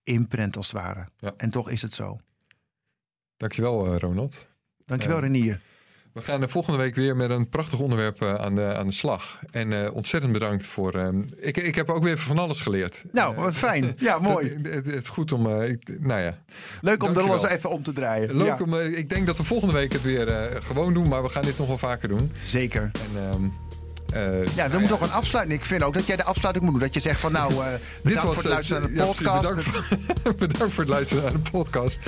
imprint 0.02 0.56
als 0.56 0.72
het 0.72 0.80
ware. 0.80 1.08
En 1.36 1.50
toch 1.50 1.70
is 1.70 1.82
het 1.82 1.94
zo. 1.94 2.20
Dankjewel, 3.36 3.86
uh, 3.86 3.98
Ronald. 3.98 4.46
Dankjewel, 4.84 5.16
uh, 5.16 5.22
Renier. 5.22 5.60
We 6.12 6.22
gaan 6.22 6.40
de 6.40 6.48
volgende 6.48 6.78
week 6.78 6.94
weer 6.94 7.16
met 7.16 7.30
een 7.30 7.48
prachtig 7.48 7.80
onderwerp 7.80 8.22
uh, 8.22 8.34
aan, 8.34 8.54
de, 8.54 8.74
aan 8.76 8.86
de 8.86 8.92
slag. 8.92 9.40
En 9.50 9.70
uh, 9.70 9.94
ontzettend 9.94 10.32
bedankt 10.32 10.66
voor. 10.66 10.96
Uh, 10.96 11.08
ik, 11.36 11.56
ik 11.56 11.74
heb 11.74 11.90
ook 11.90 12.02
weer 12.02 12.18
van 12.18 12.38
alles 12.38 12.60
geleerd. 12.60 13.04
Nou, 13.12 13.34
wat 13.34 13.54
fijn. 13.54 13.96
Ja, 13.98 14.18
mooi. 14.18 14.48
Het, 14.48 14.74
het, 14.74 14.86
het 14.86 15.02
is 15.02 15.08
goed 15.08 15.32
om. 15.32 15.62
Ik, 15.62 16.00
nou 16.00 16.20
ja. 16.20 16.38
Leuk 16.80 17.02
om 17.02 17.14
de 17.14 17.22
los 17.22 17.44
even 17.44 17.70
om 17.70 17.82
te 17.82 17.92
draaien. 17.92 18.36
Leuk 18.36 18.60
om. 18.60 18.74
ik 18.74 19.10
denk 19.10 19.26
dat 19.26 19.36
we 19.36 19.44
volgende 19.44 19.74
week 19.74 19.92
het 19.92 20.02
weer 20.02 20.50
gewoon 20.62 20.94
doen, 20.94 21.08
maar 21.08 21.22
we 21.22 21.28
gaan 21.28 21.42
dit 21.42 21.58
nog 21.58 21.66
wel 21.66 21.78
vaker 21.78 22.08
doen. 22.08 22.32
Zeker. 22.44 22.90
En, 22.92 23.22
um, 23.34 23.52
uh, 24.16 24.46
ja, 24.54 24.70
er 24.70 24.80
moet 24.80 24.90
nog 24.90 25.00
een 25.00 25.12
afsluiting. 25.12 25.58
Ik 25.58 25.64
vind 25.64 25.82
ook 25.82 25.94
dat 25.94 26.06
jij 26.06 26.16
de 26.16 26.24
afsluiting 26.24 26.64
moet 26.64 26.74
doen. 26.74 26.82
Dat 26.82 26.94
je 26.94 27.00
zegt 27.00 27.20
van 27.20 27.32
nou, 27.32 27.52
uh, 27.52 27.64
Dit 28.02 28.14
was, 28.14 28.22
voor 28.22 28.34
het 28.34 28.44
luisteren 28.44 28.82
naar 28.82 29.06
de 29.06 29.12
podcast. 29.12 29.42
bedankt, 29.42 29.64
voor, 30.22 30.34
bedankt, 30.48 30.74
voor, 30.74 30.82
het 30.82 30.92
luisteren 30.92 31.22
naar 31.22 31.32
de 31.32 31.50
podcast. 31.50 32.00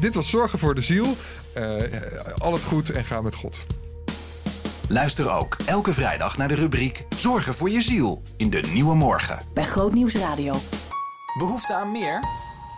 Dit 0.00 0.14
was 0.14 0.30
Zorgen 0.30 0.58
voor 0.58 0.74
de 0.74 0.80
Ziel. 0.80 1.16
Uh, 1.58 2.34
al 2.38 2.52
het 2.52 2.64
goed 2.64 2.90
en 2.90 3.04
ga 3.04 3.20
met 3.20 3.34
God. 3.34 3.66
Luister 4.88 5.30
ook 5.30 5.56
elke 5.66 5.92
vrijdag 5.92 6.36
naar 6.36 6.48
de 6.48 6.54
rubriek 6.54 7.06
Zorgen 7.16 7.54
voor 7.54 7.70
je 7.70 7.82
ziel 7.82 8.22
in 8.36 8.50
de 8.50 8.60
Nieuwe 8.60 8.94
Morgen. 8.94 9.38
Bij 9.54 9.64
Grootnieuws 9.64 10.14
Radio. 10.14 10.54
Behoefte 11.38 11.74
aan 11.74 11.92
meer? 11.92 12.24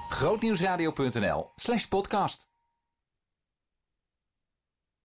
Grootnieuwsradio.nl 0.08 1.50
slash 1.56 1.84
podcast. 1.84 2.49